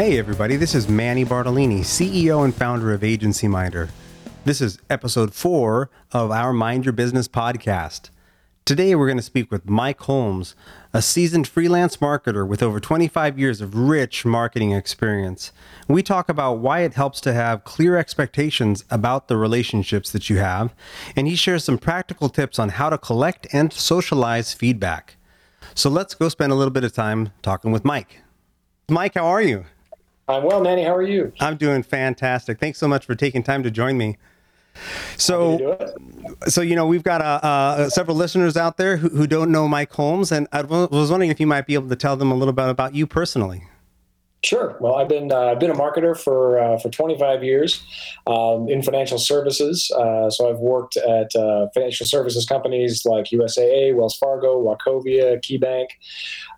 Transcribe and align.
Hey, 0.00 0.18
everybody, 0.18 0.56
this 0.56 0.74
is 0.74 0.88
Manny 0.88 1.26
Bartolini, 1.26 1.80
CEO 1.80 2.42
and 2.42 2.54
founder 2.54 2.94
of 2.94 3.04
Agency 3.04 3.46
Minder. 3.46 3.90
This 4.46 4.62
is 4.62 4.78
episode 4.88 5.34
four 5.34 5.90
of 6.10 6.30
our 6.30 6.54
Mind 6.54 6.86
Your 6.86 6.94
Business 6.94 7.28
podcast. 7.28 8.08
Today, 8.64 8.94
we're 8.94 9.08
going 9.08 9.18
to 9.18 9.22
speak 9.22 9.50
with 9.50 9.68
Mike 9.68 10.00
Holmes, 10.00 10.56
a 10.94 11.02
seasoned 11.02 11.46
freelance 11.46 11.98
marketer 11.98 12.48
with 12.48 12.62
over 12.62 12.80
25 12.80 13.38
years 13.38 13.60
of 13.60 13.76
rich 13.76 14.24
marketing 14.24 14.72
experience. 14.72 15.52
We 15.86 16.02
talk 16.02 16.30
about 16.30 16.60
why 16.60 16.80
it 16.80 16.94
helps 16.94 17.20
to 17.20 17.34
have 17.34 17.64
clear 17.64 17.98
expectations 17.98 18.86
about 18.90 19.28
the 19.28 19.36
relationships 19.36 20.10
that 20.12 20.30
you 20.30 20.38
have, 20.38 20.74
and 21.14 21.26
he 21.26 21.36
shares 21.36 21.62
some 21.64 21.76
practical 21.76 22.30
tips 22.30 22.58
on 22.58 22.70
how 22.70 22.88
to 22.88 22.96
collect 22.96 23.48
and 23.52 23.70
socialize 23.70 24.54
feedback. 24.54 25.16
So 25.74 25.90
let's 25.90 26.14
go 26.14 26.30
spend 26.30 26.52
a 26.52 26.56
little 26.56 26.72
bit 26.72 26.84
of 26.84 26.94
time 26.94 27.32
talking 27.42 27.70
with 27.70 27.84
Mike. 27.84 28.22
Mike, 28.88 29.12
how 29.12 29.26
are 29.26 29.42
you? 29.42 29.66
I'm 30.30 30.44
well, 30.44 30.60
Manny. 30.60 30.84
How 30.84 30.94
are 30.94 31.02
you? 31.02 31.32
I'm 31.40 31.56
doing 31.56 31.82
fantastic. 31.82 32.58
Thanks 32.58 32.78
so 32.78 32.86
much 32.86 33.04
for 33.04 33.14
taking 33.14 33.42
time 33.42 33.62
to 33.64 33.70
join 33.70 33.98
me. 33.98 34.16
So, 35.16 35.76
so 36.46 36.60
you 36.60 36.76
know, 36.76 36.86
we've 36.86 37.02
got 37.02 37.20
uh, 37.20 37.40
uh, 37.42 37.90
several 37.90 38.16
listeners 38.16 38.56
out 38.56 38.76
there 38.76 38.96
who, 38.96 39.08
who 39.08 39.26
don't 39.26 39.50
know 39.50 39.66
Mike 39.68 39.92
Holmes, 39.92 40.32
and 40.32 40.46
I 40.52 40.62
was 40.62 41.10
wondering 41.10 41.30
if 41.30 41.40
you 41.40 41.46
might 41.46 41.66
be 41.66 41.74
able 41.74 41.88
to 41.88 41.96
tell 41.96 42.16
them 42.16 42.30
a 42.30 42.34
little 42.34 42.54
bit 42.54 42.68
about 42.68 42.94
you 42.94 43.06
personally. 43.06 43.64
Sure. 44.42 44.78
Well, 44.80 44.94
I've 44.94 45.08
been 45.08 45.30
uh, 45.30 45.38
I've 45.38 45.58
been 45.58 45.70
a 45.70 45.74
marketer 45.74 46.18
for 46.18 46.58
uh, 46.58 46.78
for 46.78 46.88
25 46.88 47.44
years 47.44 47.84
um, 48.26 48.70
in 48.70 48.82
financial 48.82 49.18
services. 49.18 49.90
Uh, 49.90 50.30
so 50.30 50.48
I've 50.48 50.60
worked 50.60 50.96
at 50.96 51.34
uh, 51.36 51.66
financial 51.74 52.06
services 52.06 52.46
companies 52.46 53.04
like 53.04 53.26
USAA, 53.26 53.94
Wells 53.94 54.16
Fargo, 54.16 54.62
Wachovia, 54.62 55.38
KeyBank. 55.44 55.88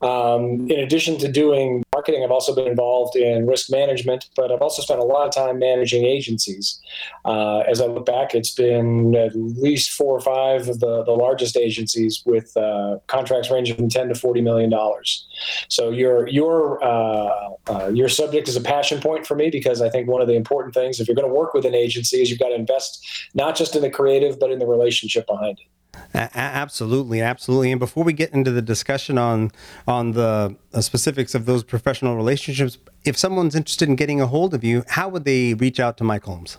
Um, 0.03 0.69
in 0.69 0.81
addition 0.81 1.17
to 1.19 1.31
doing 1.31 1.85
marketing, 1.93 2.25
I've 2.25 2.33
also 2.33 2.55
been 2.55 2.67
involved 2.67 3.15
in 3.17 3.47
risk 3.47 3.71
management, 3.71 4.29
but 4.35 4.51
I've 4.51 4.61
also 4.61 4.83
spent 4.83 4.99
a 4.99 5.05
lot 5.05 5.27
of 5.27 5.33
time 5.33 5.59
managing 5.59 6.05
agencies. 6.05 6.81
Uh, 7.25 7.59
as 7.61 7.81
I 7.81 7.87
look 7.87 8.05
back, 8.07 8.35
it's 8.35 8.51
been 8.51 9.15
at 9.15 9.35
least 9.37 9.93
four 9.93 10.17
or 10.17 10.21
five 10.21 10.69
of 10.69 10.81
the, 10.81 11.05
the 11.05 11.13
largest 11.13 11.57
agencies 11.57 12.23
with 12.27 12.57
uh, 12.57 12.99
contracts 13.07 13.51
ranging 13.51 13.77
from 13.77 13.89
10 13.89 14.09
to 14.09 14.15
40 14.15 14.41
million 14.41 14.71
dollars. 14.71 15.27
So 15.69 15.91
your 15.91 16.29
your 16.29 16.83
uh, 16.83 17.89
your 17.93 18.09
subject 18.09 18.49
is 18.49 18.57
a 18.57 18.61
passion 18.61 19.01
point 19.01 19.27
for 19.27 19.37
me 19.37 19.51
because 19.51 19.81
I 19.81 19.89
think 19.89 20.09
one 20.09 20.21
of 20.21 20.27
the 20.27 20.35
important 20.35 20.75
things, 20.75 20.99
if 20.99 21.07
you're 21.07 21.15
going 21.15 21.29
to 21.29 21.35
work 21.35 21.55
with 21.55 21.65
an 21.65 21.75
agency, 21.75 22.21
is 22.21 22.31
you've 22.31 22.41
got 22.41 22.49
to 22.49 22.55
invest 22.55 23.29
not 23.35 23.57
just 23.57 23.77
in 23.77 23.83
the 23.83 23.91
creative, 23.91 24.41
but 24.41 24.51
in 24.51 24.59
the 24.59 24.67
relationship 24.67 25.27
behind 25.27 25.59
it. 25.61 25.67
Absolutely, 26.15 27.21
absolutely. 27.21 27.71
And 27.71 27.79
before 27.79 28.05
we 28.05 28.13
get 28.13 28.33
into 28.33 28.51
the 28.51 28.63
discussion 28.63 29.19
on 29.19 29.51
on 29.87 30.13
the 30.13 30.57
uh, 30.73 30.81
specifics 30.81 31.35
of 31.35 31.47
those 31.47 31.65
professional 31.65 32.17
relationships, 32.17 32.79
if 33.05 33.17
someone's 33.17 33.55
interested 33.55 33.89
in 33.89 33.97
getting 33.97 34.21
a 34.21 34.27
hold 34.27 34.55
of 34.55 34.65
you, 34.65 34.85
how 34.89 35.09
would 35.09 35.25
they 35.25 35.55
reach 35.55 35.81
out 35.81 35.97
to 35.99 36.05
Mike 36.05 36.25
Holmes? 36.25 36.59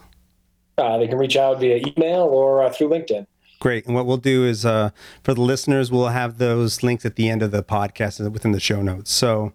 Uh, 0.77 0.97
they 0.97 1.07
can 1.07 1.17
reach 1.17 1.35
out 1.35 1.59
via 1.59 1.83
email 1.95 2.23
or 2.23 2.63
uh, 2.63 2.69
through 2.69 2.89
LinkedIn. 2.89 3.27
Great. 3.59 3.85
And 3.85 3.95
what 3.95 4.05
we'll 4.05 4.17
do 4.17 4.43
is 4.43 4.65
uh, 4.65 4.89
for 5.23 5.33
the 5.33 5.41
listeners, 5.41 5.89
we'll 5.89 6.09
have 6.09 6.37
those 6.37 6.83
links 6.83 7.05
at 7.05 7.15
the 7.15 7.29
end 7.29 7.41
of 7.41 7.51
the 7.51 7.63
podcast 7.63 8.29
within 8.29 8.51
the 8.51 8.59
show 8.59 8.81
notes. 8.81 9.09
So 9.09 9.53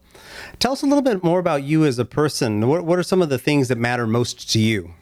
tell 0.58 0.72
us 0.72 0.82
a 0.82 0.86
little 0.86 1.02
bit 1.02 1.22
more 1.22 1.38
about 1.38 1.62
you 1.64 1.84
as 1.84 1.98
a 1.98 2.06
person. 2.06 2.66
What, 2.68 2.86
what 2.86 2.98
are 2.98 3.02
some 3.02 3.20
of 3.20 3.28
the 3.28 3.36
things 3.38 3.68
that 3.68 3.76
matter 3.76 4.06
most 4.06 4.50
to 4.52 4.60
you? 4.60 4.94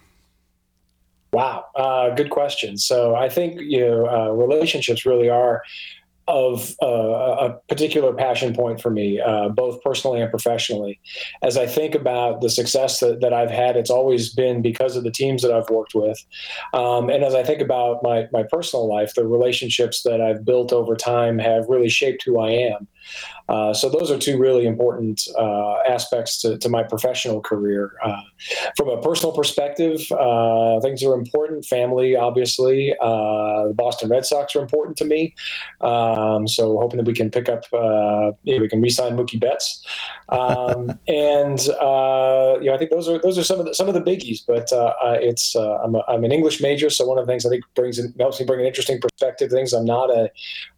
Wow, 1.37 1.67
uh, 1.75 2.15
good 2.15 2.31
question. 2.31 2.79
So 2.79 3.15
I 3.15 3.29
think 3.29 3.61
you 3.61 3.81
know 3.81 4.07
uh, 4.07 4.31
relationships 4.31 5.05
really 5.05 5.29
are 5.29 5.63
of 6.29 6.75
uh, 6.83 6.87
a 6.87 7.59
particular 7.69 8.15
passion 8.15 8.55
point 8.55 8.81
for 8.81 8.91
me, 8.91 9.21
uh, 9.21 9.51
both 9.51 9.83
personally 9.83 10.23
and 10.23 10.31
professionally. 10.31 10.99
As 11.43 11.59
I 11.59 11.67
think 11.67 11.95
about 11.95 12.41
the 12.41 12.49
success 12.49 13.01
that, 13.01 13.21
that 13.21 13.35
I've 13.35 13.51
had, 13.51 13.77
it's 13.77 13.91
always 13.91 14.33
been 14.33 14.63
because 14.63 14.97
of 14.97 15.05
the 15.05 15.11
teams 15.11 15.43
that 15.43 15.53
I've 15.53 15.69
worked 15.69 15.95
with. 15.95 16.19
Um, 16.73 17.11
and 17.11 17.23
as 17.23 17.35
I 17.35 17.43
think 17.43 17.61
about 17.61 18.03
my, 18.03 18.29
my 18.33 18.43
personal 18.43 18.89
life, 18.89 19.13
the 19.15 19.27
relationships 19.27 20.05
that 20.05 20.23
I've 20.23 20.43
built 20.43 20.73
over 20.73 20.97
time 20.97 21.39
have 21.39 21.69
really 21.69 21.91
shaped 21.91 22.23
who 22.25 22.41
I 22.41 22.53
am. 22.53 22.89
Uh, 23.49 23.73
so 23.73 23.89
those 23.89 24.11
are 24.11 24.19
two 24.19 24.39
really 24.39 24.67
important 24.67 25.29
uh, 25.39 25.79
aspects 25.89 26.41
to, 26.41 26.59
to, 26.59 26.69
my 26.69 26.83
professional 26.83 27.41
career. 27.41 27.93
Uh, 28.03 28.21
from 28.77 28.89
a 28.89 29.01
personal 29.01 29.33
perspective, 29.33 30.01
uh, 30.13 30.81
things 30.81 31.03
are 31.05 31.15
important. 31.15 31.65
Family, 31.65 32.17
obviously. 32.17 32.93
Uh, 33.01 33.69
the 33.69 33.75
Boston 33.75 34.09
Red 34.09 34.27
Sox 34.27 34.57
are 34.57 34.61
important 34.61 34.97
to 34.97 35.05
me. 35.05 35.35
Um, 35.81 36.49
so 36.49 36.79
hoping 36.79 36.97
that 36.97 37.07
we 37.07 37.15
can 37.15 37.31
pick 37.31 37.49
up, 37.49 37.63
uh, 37.73 38.33
we 38.45 38.69
can 38.69 38.81
re-sign 38.81 39.17
Mookie 39.17 39.39
Betts. 39.39 39.87
Um, 40.29 40.99
and 41.09 41.65
you 41.65 41.73
know, 41.73 42.75
I 42.75 42.79
think 42.79 42.91
those 42.91 43.09
are 43.09 43.21
those 43.21 43.39
are 43.39 43.45
some 43.45 43.61
of 43.61 43.67
the 43.67 43.75
some 43.75 43.87
of 43.87 43.95
the 43.95 44.03
biggies. 44.03 44.41
But 44.45 44.69
it's 45.23 45.55
I'm, 45.55 45.95
a, 45.95 46.03
I'm 46.09 46.25
an 46.25 46.33
English 46.33 46.61
major, 46.61 46.91
so 46.91 47.07
one 47.07 47.19
of 47.19 47.27
the 47.27 47.33
things 47.33 47.47
I 47.47 47.51
think 47.51 47.65
brings 47.77 48.01
in, 48.01 48.13
helps 48.19 48.41
me 48.41 48.47
bring 48.47 48.61
an 48.61 48.67
interesting 48.67 49.01
perspective. 49.01 49.51
Things 49.51 49.73
I'm 49.73 49.85
not 49.85 50.11
a 50.11 50.31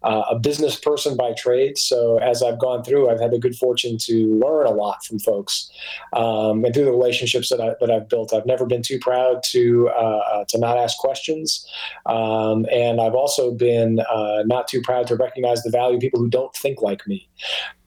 a 0.03 0.37
business 0.37 0.79
person 0.79 1.17
by 1.17 1.33
trade, 1.33 1.79
so 1.79 2.18
as 2.21 2.43
I've 2.43 2.59
gone 2.59 2.83
through, 2.83 3.09
I've 3.09 3.19
had 3.19 3.31
the 3.31 3.39
good 3.39 3.55
fortune 3.55 3.97
to 3.99 4.39
learn 4.39 4.65
a 4.65 4.71
lot 4.71 5.03
from 5.05 5.19
folks, 5.19 5.69
um, 6.13 6.65
and 6.65 6.73
through 6.73 6.85
the 6.85 6.91
relationships 6.91 7.49
that 7.49 7.61
I 7.61 7.75
that 7.79 7.91
I've 7.91 8.09
built. 8.09 8.33
I've 8.33 8.45
never 8.45 8.65
been 8.65 8.81
too 8.81 8.99
proud 8.99 9.43
to 9.51 9.89
uh, 9.89 10.45
to 10.49 10.57
not 10.57 10.77
ask 10.77 10.97
questions, 10.97 11.65
um, 12.05 12.65
and 12.71 13.01
I've 13.01 13.15
also 13.15 13.51
been 13.51 13.99
uh, 13.99 14.43
not 14.45 14.67
too 14.67 14.81
proud 14.81 15.07
to 15.07 15.15
recognize 15.15 15.63
the 15.63 15.71
value 15.71 15.95
of 15.95 16.01
people 16.01 16.19
who 16.19 16.29
don't 16.29 16.53
think 16.55 16.81
like 16.81 17.07
me. 17.07 17.27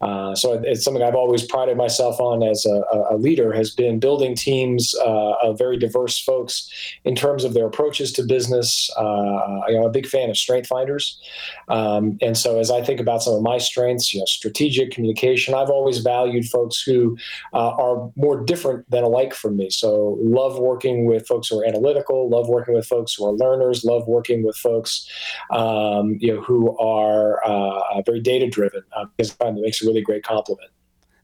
Uh, 0.00 0.34
so 0.34 0.60
it's 0.64 0.84
something 0.84 1.02
I've 1.02 1.14
always 1.14 1.44
prided 1.44 1.76
myself 1.76 2.20
on 2.20 2.42
as 2.42 2.66
a, 2.66 2.82
a 3.10 3.16
leader 3.16 3.52
has 3.52 3.70
been 3.70 4.00
building 4.00 4.34
teams 4.34 4.94
uh, 4.96 5.34
of 5.42 5.58
very 5.58 5.76
diverse 5.76 6.18
folks 6.18 6.68
in 7.04 7.14
terms 7.14 7.44
of 7.44 7.54
their 7.54 7.66
approaches 7.66 8.12
to 8.14 8.24
business. 8.24 8.90
Uh, 8.96 9.60
you 9.68 9.74
know, 9.74 9.82
I'm 9.82 9.86
a 9.86 9.90
big 9.90 10.06
fan 10.06 10.28
of 10.28 10.36
strength 10.36 10.66
finders, 10.66 11.20
um, 11.68 12.18
and 12.20 12.36
so 12.36 12.58
as 12.58 12.70
I 12.70 12.82
think 12.82 13.00
about 13.00 13.22
some 13.22 13.34
of 13.34 13.42
my 13.42 13.58
strengths, 13.58 14.12
you 14.12 14.20
strategic 14.26 14.90
communication, 14.90 15.54
I've 15.54 15.70
always 15.70 15.98
valued 15.98 16.46
folks 16.46 16.82
who 16.82 17.16
uh, 17.52 17.70
are 17.70 18.10
more 18.16 18.42
different 18.44 18.88
than 18.90 19.04
alike 19.04 19.34
from 19.34 19.56
me. 19.56 19.70
So 19.70 20.18
love 20.20 20.58
working 20.58 21.06
with 21.06 21.26
folks 21.26 21.48
who 21.48 21.60
are 21.60 21.66
analytical, 21.66 22.28
love 22.28 22.48
working 22.48 22.74
with 22.74 22.86
folks 22.86 23.14
who 23.14 23.26
are 23.26 23.32
learners, 23.32 23.84
love 23.84 24.06
working 24.06 24.44
with 24.44 24.56
folks 24.56 25.08
um, 25.50 26.16
you 26.20 26.34
know 26.34 26.40
who 26.40 26.76
are 26.78 27.44
uh, 27.44 28.02
very 28.02 28.20
data 28.20 28.48
driven 28.48 28.82
because 29.16 29.32
I 29.32 29.44
find 29.44 29.58
it 29.58 29.62
makes 29.62 29.82
a 29.82 29.86
really 29.86 30.02
great 30.02 30.24
compliment. 30.24 30.70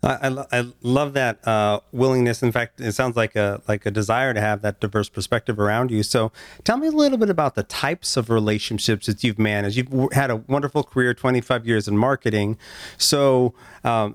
I, 0.00 0.44
I, 0.52 0.64
love 0.80 1.12
that 1.14 1.46
uh, 1.46 1.80
willingness. 1.90 2.40
In 2.40 2.52
fact, 2.52 2.80
it 2.80 2.92
sounds 2.92 3.16
like 3.16 3.34
a 3.34 3.60
like 3.66 3.84
a 3.84 3.90
desire 3.90 4.32
to 4.32 4.40
have 4.40 4.62
that 4.62 4.78
diverse 4.78 5.08
perspective 5.08 5.58
around 5.58 5.90
you. 5.90 6.04
So, 6.04 6.30
tell 6.62 6.76
me 6.76 6.86
a 6.86 6.92
little 6.92 7.18
bit 7.18 7.30
about 7.30 7.56
the 7.56 7.64
types 7.64 8.16
of 8.16 8.30
relationships 8.30 9.06
that 9.06 9.24
you've 9.24 9.40
managed. 9.40 9.76
You've 9.76 10.12
had 10.12 10.30
a 10.30 10.36
wonderful 10.36 10.84
career, 10.84 11.14
25 11.14 11.66
years 11.66 11.88
in 11.88 11.98
marketing. 11.98 12.58
So, 12.96 13.54
um, 13.82 14.14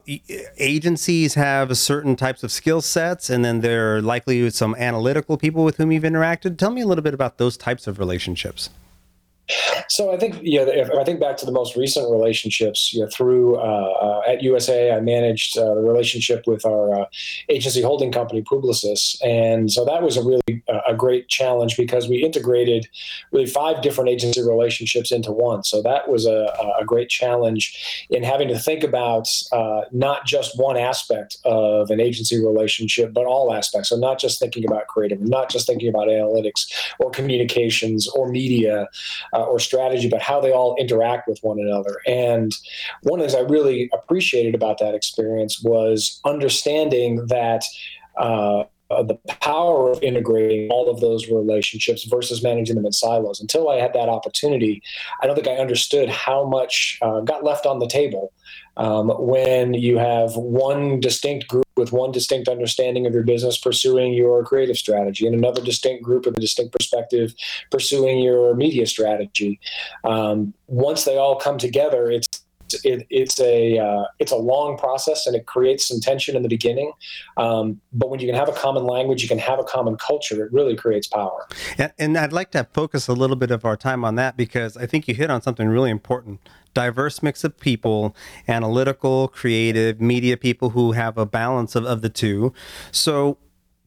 agencies 0.58 1.34
have 1.34 1.78
certain 1.78 2.16
types 2.16 2.44
of 2.44 2.52
skill 2.52 2.80
sets, 2.80 3.30
and 3.30 3.44
then 3.44 3.60
there 3.60 3.98
are 3.98 4.02
likely 4.02 4.50
some 4.52 4.76
analytical 4.76 5.38
people 5.38 5.66
with 5.66 5.76
whom 5.76 5.92
you've 5.92 6.04
interacted. 6.04 6.58
Tell 6.58 6.72
me 6.72 6.80
a 6.80 6.88
little 6.88 7.04
bit 7.04 7.14
about 7.14 7.40
those 7.40 7.58
types 7.58 7.88
of 7.88 8.00
relationships. 8.00 8.70
So 9.90 10.14
I 10.14 10.18
think 10.18 10.40
yeah, 10.42 10.62
if 10.62 10.90
I 10.92 11.04
think 11.04 11.20
back 11.20 11.38
to 11.38 11.46
the 11.46 11.52
most 11.52 11.76
recent 11.76 12.10
relationships, 12.10 12.94
you 12.94 13.02
know, 13.02 13.08
through 13.08 13.58
uh, 13.58 13.60
uh, 13.60 14.22
at 14.26 14.40
USAA, 14.40 14.96
I 14.96 15.02
managed 15.02 15.58
uh, 15.58 15.74
the 15.76 15.82
relationship 15.82 16.48
with 16.48 16.66
our 16.66 17.02
uh, 17.02 17.06
agency 17.50 17.82
holding 17.82 18.12
company 18.12 18.42
Publicis, 18.42 19.22
and 19.24 19.72
so 19.72 19.84
that 19.86 20.02
was 20.02 20.16
a 20.16 20.24
really 20.24 20.64
uh, 20.70 20.82
a 20.88 20.96
great 20.96 21.28
challenge 21.28 21.76
because 21.76 22.08
we 22.08 22.24
integrated 22.24 22.88
really 23.32 23.46
five 23.46 23.82
different 23.82 24.10
agency 24.10 24.42
relationships 24.42 25.12
into 25.12 25.32
one. 25.32 25.64
So 25.64 25.82
that 25.82 26.08
was 26.08 26.26
a, 26.26 26.54
a 26.80 26.86
great 26.86 27.10
challenge 27.10 28.06
in 28.10 28.24
having 28.24 28.48
to 28.48 28.58
think 28.58 28.84
about 28.84 29.28
uh, 29.52 29.82
not 29.92 30.26
just 30.26 30.58
one 30.58 30.78
aspect 30.78 31.38
of 31.44 31.90
an 31.90 32.00
agency 32.00 32.44
relationship, 32.44 33.14
but 33.14 33.26
all 33.26 33.54
aspects. 33.54 33.90
So 33.90 33.98
not 33.98 34.20
just 34.20 34.40
thinking 34.40 34.66
about 34.66 34.88
creative, 34.88 35.20
not 35.22 35.50
just 35.50 35.68
thinking 35.68 35.90
about 35.90 36.08
analytics 36.08 36.72
or 37.00 37.12
communications 37.12 38.08
or 38.08 38.30
media 38.30 38.88
uh, 39.34 39.44
or 39.44 39.60
strategy, 39.60 40.10
but 40.10 40.22
how 40.22 40.40
they 40.40 40.52
all 40.52 40.76
interact 40.80 41.28
with 41.28 41.40
one 41.42 41.60
another. 41.60 41.98
And 42.08 42.52
one 43.02 43.20
of 43.20 43.26
the 43.26 43.32
things 43.32 43.46
I 43.46 43.50
really 43.52 43.90
appreciated 43.94 44.56
about 44.56 44.80
that 44.80 44.94
experience 44.96 45.62
was 45.62 46.20
understanding 46.26 47.28
that. 47.28 47.64
Uh, 48.18 48.64
uh, 48.94 49.04
the 49.04 49.16
power 49.40 49.92
of 49.92 50.02
integrating 50.02 50.70
all 50.70 50.90
of 50.90 51.00
those 51.00 51.30
relationships 51.30 52.04
versus 52.06 52.44
managing 52.44 52.76
them 52.76 52.86
in 52.86 52.92
silos. 52.92 53.42
Until 53.42 53.70
I 53.70 53.78
had 53.78 53.94
that 53.94 54.10
opportunity, 54.10 54.82
I 55.22 55.28
don't 55.28 55.36
think 55.36 55.48
I 55.48 55.56
understood 55.56 56.10
how 56.10 56.46
much 56.46 57.00
uh, 57.02 57.22
got 57.22 57.44
left 57.44 57.66
on 57.66 57.80
the 57.80 57.88
table 57.88 58.34
um, 58.78 59.10
when 59.20 59.74
you 59.74 59.98
have 59.98 60.36
one 60.36 61.00
distinct 61.00 61.48
group 61.48 61.64
with 61.76 61.92
one 61.92 62.12
distinct 62.12 62.48
understanding 62.48 63.08
of 63.08 63.14
your 63.14 63.24
business 63.24 63.58
pursuing 63.58 64.14
your 64.14 64.44
creative 64.44 64.78
strategy 64.78 65.26
and 65.26 65.36
another 65.36 65.62
distinct 65.62 66.04
group 66.04 66.26
with 66.26 66.38
a 66.38 66.40
distinct 66.40 66.72
perspective 66.72 67.34
pursuing 67.72 68.20
your 68.20 68.56
media 68.56 68.86
strategy. 68.86 69.60
Um, 70.04 70.54
once 70.68 71.04
they 71.04 71.18
all 71.18 71.36
come 71.36 71.58
together, 71.58 72.12
it's 72.12 72.28
it, 72.84 73.06
it's 73.10 73.40
a 73.40 73.78
uh, 73.78 74.04
it's 74.20 74.32
a 74.32 74.38
long 74.38 74.78
process 74.78 75.28
and 75.28 75.36
it 75.36 75.46
creates 75.46 75.88
some 75.88 76.00
tension 76.00 76.36
in 76.36 76.44
the 76.44 76.50
beginning. 76.50 76.92
Um, 77.38 77.82
but 77.92 78.10
when 78.10 78.20
you 78.20 78.28
can 78.28 78.36
have 78.36 78.50
a 78.50 78.54
common 78.54 78.86
language, 78.86 79.22
you 79.22 79.30
can 79.30 79.40
have 79.40 79.60
a 79.60 79.64
common 79.64 79.98
culture. 79.98 80.46
It 80.46 80.52
really 80.52 80.76
creates 80.76 81.08
power. 81.08 81.48
And, 81.78 81.94
and 81.98 82.18
I'd 82.18 82.34
like 82.34 82.52
to 82.52 82.68
focus 82.74 83.08
a 83.08 83.14
little 83.14 83.36
bit 83.36 83.52
of 83.52 83.66
our 83.66 83.78
time 83.78 84.04
on 84.04 84.16
that 84.16 84.38
because 84.38 84.78
I 84.78 84.86
think 84.86 85.08
you 85.08 85.16
hit 85.16 85.30
on 85.30 85.42
something 85.42 85.68
really 85.68 85.92
important. 85.92 86.40
Diverse 86.74 87.22
mix 87.22 87.44
of 87.44 87.60
people, 87.60 88.16
analytical, 88.48 89.28
creative, 89.28 90.02
media 90.02 90.38
people 90.38 90.72
who 90.72 90.94
have 90.94 91.18
a 91.18 91.26
balance 91.26 91.76
of, 91.76 91.86
of 91.86 92.02
the 92.02 92.10
two. 92.10 92.54
So, 92.92 93.38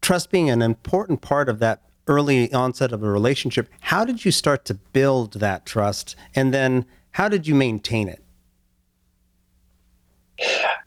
trust 0.03 0.31
being 0.31 0.50
an 0.50 0.62
important 0.62 1.21
part 1.21 1.49
of 1.49 1.59
that 1.59 1.83
early 2.09 2.53
onset 2.53 2.93
of 2.93 3.03
a 3.03 3.11
relationship, 3.11 3.69
how 3.81 4.05
did 4.05 4.25
you 4.25 4.31
start 4.31 4.65
to 4.67 4.75
build 4.75 5.35
that 5.35 5.67
trust? 5.67 6.15
And 6.35 6.55
then 6.55 6.87
how 7.12 7.29
did 7.29 7.47
you 7.47 7.55
maintain 7.55 8.09
it? 8.09 8.23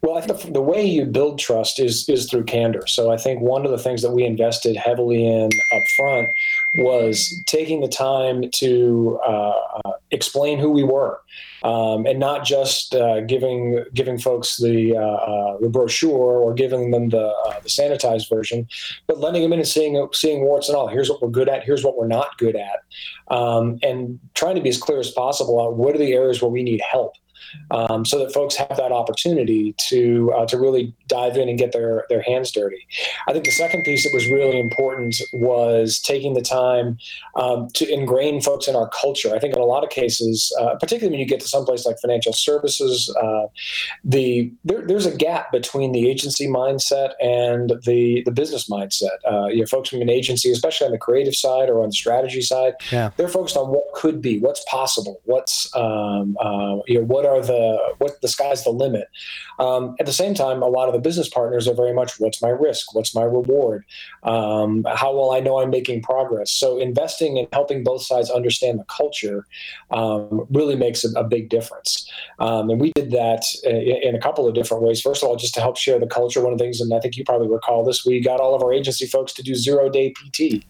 Well, 0.01 0.17
I 0.17 0.21
think 0.21 0.53
the 0.53 0.61
way 0.61 0.85
you 0.85 1.05
build 1.05 1.39
trust 1.39 1.79
is 1.79 2.07
is 2.07 2.29
through 2.29 2.43
candor. 2.45 2.85
So 2.87 3.11
I 3.11 3.17
think 3.17 3.41
one 3.41 3.65
of 3.65 3.71
the 3.71 3.77
things 3.77 4.01
that 4.01 4.11
we 4.11 4.23
invested 4.23 4.75
heavily 4.75 5.25
in 5.25 5.45
up 5.45 5.83
front 5.97 6.29
was 6.77 7.33
taking 7.45 7.81
the 7.81 7.87
time 7.87 8.49
to 8.55 9.19
uh, 9.27 9.53
uh, 9.85 9.91
explain 10.11 10.59
who 10.59 10.69
we 10.69 10.83
were, 10.83 11.19
um, 11.63 12.05
and 12.05 12.19
not 12.19 12.45
just 12.45 12.93
uh, 12.95 13.21
giving 13.21 13.83
giving 13.93 14.17
folks 14.19 14.57
the 14.57 14.95
uh, 14.95 14.99
uh, 14.99 15.57
the 15.59 15.69
brochure 15.69 16.39
or 16.39 16.53
giving 16.53 16.91
them 16.91 17.09
the 17.09 17.27
uh, 17.27 17.59
the 17.61 17.69
sanitized 17.69 18.29
version, 18.29 18.67
but 19.07 19.19
letting 19.19 19.41
them 19.41 19.53
in 19.53 19.59
and 19.59 19.67
seeing 19.67 20.07
seeing 20.13 20.41
warts 20.41 20.69
and 20.69 20.75
all. 20.75 20.87
Here's 20.87 21.09
what 21.09 21.21
we're 21.21 21.29
good 21.29 21.49
at. 21.49 21.63
Here's 21.63 21.83
what 21.83 21.97
we're 21.97 22.07
not 22.07 22.37
good 22.37 22.55
at, 22.55 22.83
um, 23.35 23.79
and 23.81 24.19
trying 24.35 24.55
to 24.55 24.61
be 24.61 24.69
as 24.69 24.77
clear 24.77 24.99
as 24.99 25.11
possible 25.11 25.59
on 25.59 25.77
what 25.77 25.95
are 25.95 25.99
the 25.99 26.13
areas 26.13 26.41
where 26.41 26.51
we 26.51 26.63
need 26.63 26.81
help 26.81 27.13
um, 27.71 28.05
so 28.05 28.19
that 28.19 28.33
folks 28.33 28.55
have 28.55 28.75
that 28.77 28.91
opportunity 28.91 29.73
to 29.89 30.31
uh, 30.35 30.45
to 30.45 30.57
really 30.57 30.93
dive 31.07 31.37
in 31.37 31.49
and 31.49 31.57
get 31.57 31.71
their 31.71 32.05
their 32.09 32.21
hands 32.21 32.51
dirty. 32.51 32.85
I 33.27 33.33
think 33.33 33.45
the 33.45 33.51
second 33.51 33.83
piece 33.83 34.03
that 34.03 34.13
was 34.13 34.25
really 34.27 34.59
important 34.59 35.15
was 35.33 35.99
taking 35.99 36.33
the 36.33 36.41
time 36.41 36.97
um, 37.35 37.67
to 37.75 37.91
ingrain 37.91 38.41
folks 38.41 38.67
in 38.67 38.75
our 38.75 38.89
culture. 38.89 39.33
I 39.33 39.39
think 39.39 39.55
in 39.55 39.61
a 39.61 39.65
lot 39.65 39.83
of 39.83 39.89
cases, 39.89 40.55
uh, 40.59 40.75
particularly 40.75 41.11
when 41.11 41.19
you 41.19 41.25
get 41.25 41.39
to 41.41 41.47
someplace 41.47 41.85
like 41.85 41.97
financial 42.01 42.33
services, 42.33 43.13
uh, 43.21 43.47
the 44.03 44.51
there, 44.63 44.85
there's 44.85 45.05
a 45.05 45.15
gap 45.15 45.51
between 45.51 45.91
the 45.91 46.09
agency 46.09 46.47
mindset 46.47 47.13
and 47.21 47.73
the 47.85 48.23
the 48.25 48.31
business 48.31 48.69
mindset. 48.69 49.17
Uh, 49.29 49.47
you 49.47 49.59
know, 49.59 49.65
folks 49.65 49.89
from 49.89 50.01
an 50.01 50.09
agency, 50.09 50.51
especially 50.51 50.85
on 50.85 50.91
the 50.91 50.97
creative 50.97 51.35
side 51.35 51.69
or 51.69 51.81
on 51.81 51.89
the 51.89 51.95
strategy 51.95 52.41
side, 52.41 52.73
yeah. 52.91 53.09
they're 53.17 53.27
focused 53.27 53.57
on 53.57 53.69
what 53.69 53.85
could 53.93 54.21
be, 54.21 54.39
what's 54.39 54.63
possible, 54.65 55.21
what's 55.25 55.69
um, 55.75 56.37
uh, 56.39 56.77
you 56.87 56.95
know, 56.95 57.05
what 57.05 57.25
are 57.25 57.38
the 57.47 57.93
what 57.97 58.21
the 58.21 58.27
sky's 58.27 58.63
the 58.63 58.71
limit. 58.71 59.07
Um, 59.59 59.95
at 59.99 60.05
the 60.05 60.13
same 60.13 60.33
time, 60.33 60.61
a 60.61 60.67
lot 60.67 60.87
of 60.87 60.93
the 60.93 60.99
business 60.99 61.27
partners 61.27 61.67
are 61.67 61.73
very 61.73 61.93
much 61.93 62.19
what's 62.19 62.41
my 62.41 62.49
risk, 62.49 62.95
what's 62.95 63.13
my 63.13 63.23
reward, 63.23 63.83
um, 64.23 64.85
how 64.87 65.13
will 65.13 65.31
I 65.31 65.39
know 65.39 65.59
I'm 65.59 65.69
making 65.69 66.01
progress. 66.01 66.51
So 66.51 66.79
investing 66.79 67.37
and 67.37 67.47
helping 67.51 67.83
both 67.83 68.03
sides 68.03 68.29
understand 68.29 68.79
the 68.79 68.85
culture 68.85 69.45
um, 69.91 70.45
really 70.49 70.75
makes 70.75 71.03
a, 71.03 71.09
a 71.19 71.23
big 71.23 71.49
difference. 71.49 72.09
Um, 72.39 72.69
and 72.69 72.79
we 72.79 72.91
did 72.95 73.11
that 73.11 73.43
in, 73.63 73.75
in, 73.75 74.15
a 74.15 74.19
couple 74.19 74.47
of 74.47 74.53
different 74.53 74.83
ways. 74.83 75.01
First 75.01 75.23
of 75.23 75.29
all, 75.29 75.35
just 75.35 75.53
to 75.55 75.61
help 75.61 75.77
share 75.77 75.99
the 75.99 76.07
culture. 76.07 76.41
One 76.41 76.53
of 76.53 76.59
the 76.59 76.63
things, 76.63 76.79
and 76.79 76.93
I 76.93 76.99
think 76.99 77.17
you 77.17 77.23
probably 77.23 77.49
recall 77.49 77.83
this, 77.83 78.05
we 78.05 78.21
got 78.21 78.39
all 78.39 78.55
of 78.55 78.63
our 78.63 78.71
agency 78.73 79.05
folks 79.05 79.33
to 79.33 79.43
do 79.43 79.55
zero 79.55 79.89
day 79.89 80.13
PT, 80.13 80.65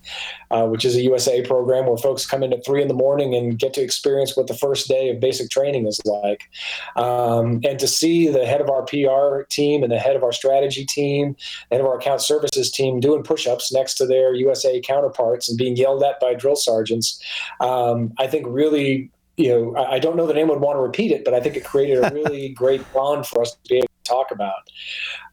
uh, 0.51 0.65
which 0.67 0.85
is 0.85 0.95
a 0.95 1.01
USAA 1.01 1.47
program 1.47 1.85
where 1.85 1.97
folks 1.97 2.25
come 2.25 2.43
in 2.43 2.53
at 2.53 2.65
three 2.65 2.81
in 2.81 2.87
the 2.87 2.93
morning 2.93 3.35
and 3.35 3.59
get 3.59 3.73
to 3.75 3.81
experience 3.81 4.35
what 4.35 4.47
the 4.47 4.57
first 4.57 4.87
day 4.87 5.09
of 5.09 5.19
basic 5.19 5.49
training 5.49 5.87
is 5.87 5.99
like. 6.05 6.49
Um, 6.95 7.61
and 7.63 7.79
to 7.79 7.87
see 7.87 8.27
the 8.27 8.45
head 8.45 8.61
of 8.61 8.69
our 8.69 8.83
PR 8.83 9.43
team 9.49 9.83
and 9.83 9.91
the 9.91 9.99
head 9.99 10.15
of 10.15 10.23
our 10.23 10.31
strategy 10.31 10.85
team, 10.85 11.35
head 11.71 11.81
of 11.81 11.87
our 11.87 11.97
account 11.97 12.21
services 12.21 12.71
team 12.71 12.99
doing 12.99 13.23
push 13.23 13.47
ups 13.47 13.71
next 13.71 13.95
to 13.95 14.05
their 14.05 14.33
USAA 14.33 14.83
counterparts 14.83 15.49
and 15.49 15.57
being 15.57 15.75
yelled 15.75 16.03
at 16.03 16.19
by 16.19 16.33
drill 16.33 16.55
sergeants, 16.55 17.21
um, 17.59 18.13
I 18.17 18.27
think 18.27 18.45
really 18.47 19.11
you 19.37 19.47
know, 19.47 19.75
I 19.77 19.99
don't 19.99 20.17
know 20.17 20.27
that 20.27 20.35
anyone 20.35 20.59
would 20.59 20.65
want 20.65 20.75
to 20.75 20.81
repeat 20.81 21.11
it, 21.11 21.23
but 21.23 21.33
I 21.33 21.39
think 21.39 21.55
it 21.55 21.63
created 21.63 22.03
a 22.03 22.13
really 22.13 22.49
great 22.55 22.81
bond 22.91 23.25
for 23.25 23.41
us 23.41 23.53
to 23.53 23.69
be 23.69 23.88
talk 24.03 24.31
about. 24.31 24.69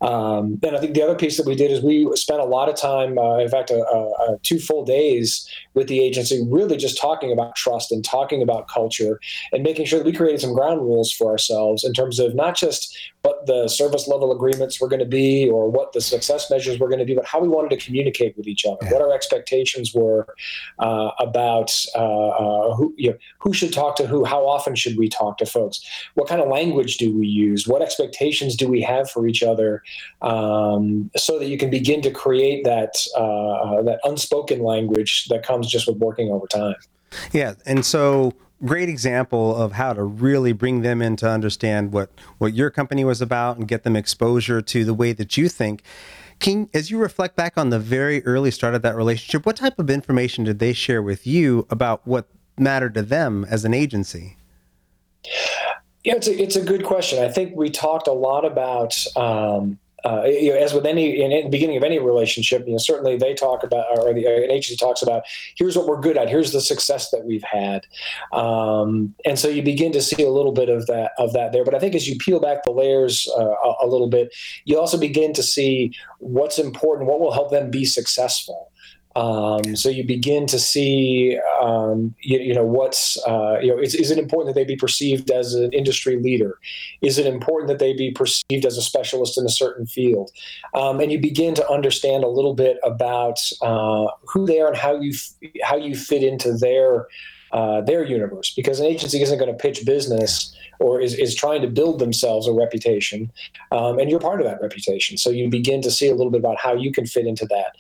Um, 0.00 0.58
and 0.62 0.76
I 0.76 0.80
think 0.80 0.94
the 0.94 1.02
other 1.02 1.14
piece 1.14 1.36
that 1.36 1.46
we 1.46 1.54
did 1.54 1.70
is 1.70 1.82
we 1.82 2.14
spent 2.16 2.40
a 2.40 2.44
lot 2.44 2.68
of 2.68 2.76
time, 2.76 3.18
uh, 3.18 3.38
in 3.38 3.48
fact, 3.48 3.70
uh, 3.70 3.80
uh, 3.80 4.36
two 4.42 4.58
full 4.58 4.84
days 4.84 5.48
with 5.74 5.88
the 5.88 6.00
agency, 6.00 6.44
really 6.48 6.76
just 6.76 7.00
talking 7.00 7.32
about 7.32 7.56
trust 7.56 7.92
and 7.92 8.04
talking 8.04 8.42
about 8.42 8.68
culture 8.68 9.20
and 9.52 9.62
making 9.62 9.86
sure 9.86 9.98
that 9.98 10.06
we 10.06 10.12
created 10.12 10.40
some 10.40 10.54
ground 10.54 10.80
rules 10.80 11.12
for 11.12 11.30
ourselves 11.30 11.84
in 11.84 11.92
terms 11.92 12.18
of 12.18 12.34
not 12.34 12.56
just 12.56 12.96
what 13.26 13.46
the 13.46 13.66
service 13.66 14.06
level 14.06 14.30
agreements 14.30 14.80
were 14.80 14.88
going 14.88 15.00
to 15.00 15.12
be 15.22 15.48
or 15.48 15.68
what 15.68 15.92
the 15.92 16.00
success 16.00 16.48
measures 16.48 16.78
were 16.78 16.88
going 16.88 17.00
to 17.00 17.04
be, 17.04 17.14
but 17.14 17.26
how 17.26 17.40
we 17.40 17.48
wanted 17.48 17.70
to 17.70 17.76
communicate 17.84 18.36
with 18.36 18.46
each 18.46 18.64
other, 18.64 18.78
yeah. 18.82 18.92
what 18.92 19.02
our 19.02 19.12
expectations 19.12 19.92
were 19.92 20.24
uh, 20.78 21.10
about 21.18 21.70
uh, 21.96 22.28
uh, 22.28 22.74
who, 22.76 22.94
you 22.96 23.10
know, 23.10 23.16
who 23.40 23.52
should 23.52 23.72
talk 23.72 23.96
to 23.96 24.06
who, 24.06 24.24
how 24.24 24.46
often 24.46 24.74
should 24.76 24.96
we 24.96 25.08
talk 25.08 25.38
to 25.38 25.46
folks, 25.46 25.84
what 26.14 26.28
kind 26.28 26.40
of 26.40 26.48
language 26.48 26.98
do 26.98 27.16
we 27.18 27.26
use, 27.26 27.66
what 27.66 27.82
expectations 27.82 28.54
do 28.54 28.68
we 28.68 28.80
have 28.80 29.10
for 29.10 29.26
each 29.26 29.42
other, 29.42 29.82
um, 30.22 31.10
so 31.16 31.38
that 31.38 31.48
you 31.48 31.58
can 31.58 31.70
begin 31.70 32.00
to 32.02 32.10
create 32.10 32.64
that 32.64 32.94
uh, 33.16 33.82
that 33.82 33.98
unspoken 34.04 34.60
language 34.62 35.26
that 35.30 35.42
comes 35.42 35.66
just 35.66 35.88
with 35.88 35.96
working 35.96 36.30
over 36.30 36.46
time. 36.46 36.76
Yeah, 37.32 37.54
and 37.66 37.84
so 37.84 38.32
great 38.64 38.88
example 38.88 39.54
of 39.54 39.72
how 39.72 39.92
to 39.92 40.02
really 40.02 40.52
bring 40.52 40.82
them 40.82 41.02
in 41.02 41.16
to 41.16 41.28
understand 41.28 41.92
what 41.92 42.10
what 42.38 42.54
your 42.54 42.70
company 42.70 43.04
was 43.04 43.20
about 43.20 43.56
and 43.56 43.68
get 43.68 43.82
them 43.82 43.96
exposure 43.96 44.62
to 44.62 44.84
the 44.84 44.94
way 44.94 45.12
that 45.12 45.36
you 45.36 45.48
think. 45.48 45.82
Can, 46.38 46.68
as 46.74 46.90
you 46.90 46.98
reflect 46.98 47.34
back 47.34 47.56
on 47.56 47.70
the 47.70 47.78
very 47.78 48.24
early 48.26 48.50
start 48.50 48.74
of 48.74 48.82
that 48.82 48.94
relationship, 48.94 49.46
what 49.46 49.56
type 49.56 49.78
of 49.78 49.88
information 49.88 50.44
did 50.44 50.58
they 50.58 50.74
share 50.74 51.02
with 51.02 51.26
you 51.26 51.66
about 51.70 52.06
what 52.06 52.28
mattered 52.58 52.94
to 52.94 53.02
them 53.02 53.46
as 53.48 53.64
an 53.64 53.72
agency? 53.72 54.36
Yeah, 56.04 56.14
it's 56.14 56.28
a, 56.28 56.40
it's 56.40 56.56
a 56.56 56.62
good 56.62 56.84
question. 56.84 57.24
I 57.24 57.28
think 57.28 57.56
we 57.56 57.70
talked 57.70 58.06
a 58.06 58.12
lot 58.12 58.44
about 58.44 59.06
um, 59.16 59.78
uh, 60.06 60.22
you 60.24 60.50
know, 60.52 60.58
as 60.66 60.72
with 60.72 60.86
any 60.86 61.04
in, 61.22 61.30
the 61.44 61.50
beginning 61.50 61.76
of 61.76 61.82
any 61.82 61.98
relationship, 61.98 62.60
you 62.66 62.72
know, 62.72 62.78
certainly 62.78 63.16
they 63.16 63.34
talk 63.34 63.64
about, 63.68 63.86
or 63.98 64.14
the 64.14 64.24
an 64.26 64.50
agency 64.50 64.76
talks 64.76 65.02
about, 65.02 65.22
here's 65.56 65.76
what 65.76 65.86
we're 65.86 66.00
good 66.00 66.16
at, 66.16 66.28
here's 66.28 66.52
the 66.52 66.60
success 66.60 67.10
that 67.10 67.24
we've 67.24 67.48
had, 67.60 67.80
um, 68.32 69.14
and 69.24 69.38
so 69.38 69.48
you 69.48 69.62
begin 69.62 69.92
to 69.92 70.02
see 70.02 70.22
a 70.22 70.30
little 70.30 70.52
bit 70.52 70.68
of 70.68 70.86
that 70.86 71.10
of 71.18 71.32
that 71.32 71.52
there. 71.52 71.64
But 71.64 71.74
I 71.74 71.78
think 71.78 71.94
as 71.94 72.08
you 72.08 72.16
peel 72.24 72.40
back 72.40 72.58
the 72.62 72.70
layers 72.70 73.28
uh, 73.36 73.54
a, 73.68 73.70
a 73.84 73.86
little 73.86 74.08
bit, 74.08 74.34
you 74.64 74.78
also 74.78 74.98
begin 74.98 75.32
to 75.34 75.42
see 75.42 75.92
what's 76.18 76.58
important, 76.58 77.08
what 77.08 77.20
will 77.20 77.32
help 77.32 77.50
them 77.50 77.70
be 77.70 77.84
successful. 77.84 78.70
Um, 79.16 79.74
so 79.74 79.88
you 79.88 80.04
begin 80.04 80.46
to 80.46 80.58
see, 80.58 81.38
um, 81.62 82.14
you, 82.20 82.38
you, 82.38 82.54
know, 82.54 82.66
what's, 82.66 83.16
uh, 83.26 83.58
you 83.62 83.74
know, 83.74 83.80
is, 83.80 83.94
is, 83.94 84.10
it 84.10 84.18
important 84.18 84.54
that 84.54 84.60
they 84.60 84.66
be 84.66 84.76
perceived 84.76 85.30
as 85.30 85.54
an 85.54 85.72
industry 85.72 86.20
leader? 86.20 86.58
Is 87.00 87.16
it 87.16 87.24
important 87.24 87.68
that 87.68 87.78
they 87.78 87.94
be 87.94 88.10
perceived 88.10 88.66
as 88.66 88.76
a 88.76 88.82
specialist 88.82 89.38
in 89.38 89.46
a 89.46 89.48
certain 89.48 89.86
field? 89.86 90.30
Um, 90.74 91.00
and 91.00 91.10
you 91.10 91.18
begin 91.18 91.54
to 91.54 91.66
understand 91.70 92.24
a 92.24 92.28
little 92.28 92.52
bit 92.52 92.76
about 92.84 93.38
uh, 93.62 94.08
who 94.28 94.44
they 94.44 94.60
are 94.60 94.68
and 94.68 94.76
how 94.76 95.00
you 95.00 95.14
how 95.62 95.76
you 95.76 95.96
fit 95.96 96.22
into 96.22 96.52
their 96.52 97.06
uh, 97.52 97.80
their 97.80 98.04
universe. 98.04 98.52
Because 98.54 98.80
an 98.80 98.86
agency 98.86 99.22
isn't 99.22 99.38
going 99.38 99.50
to 99.50 99.56
pitch 99.56 99.86
business 99.86 100.54
or 100.78 101.00
is, 101.00 101.14
is 101.14 101.34
trying 101.34 101.62
to 101.62 101.68
build 101.68 102.00
themselves 102.00 102.46
a 102.46 102.52
reputation, 102.52 103.32
um, 103.72 103.98
and 103.98 104.10
you're 104.10 104.20
part 104.20 104.42
of 104.42 104.46
that 104.46 104.60
reputation. 104.60 105.16
So 105.16 105.30
you 105.30 105.48
begin 105.48 105.80
to 105.80 105.90
see 105.90 106.08
a 106.08 106.14
little 106.14 106.30
bit 106.30 106.40
about 106.40 106.58
how 106.58 106.74
you 106.74 106.92
can 106.92 107.06
fit 107.06 107.26
into 107.26 107.46
that 107.46 107.72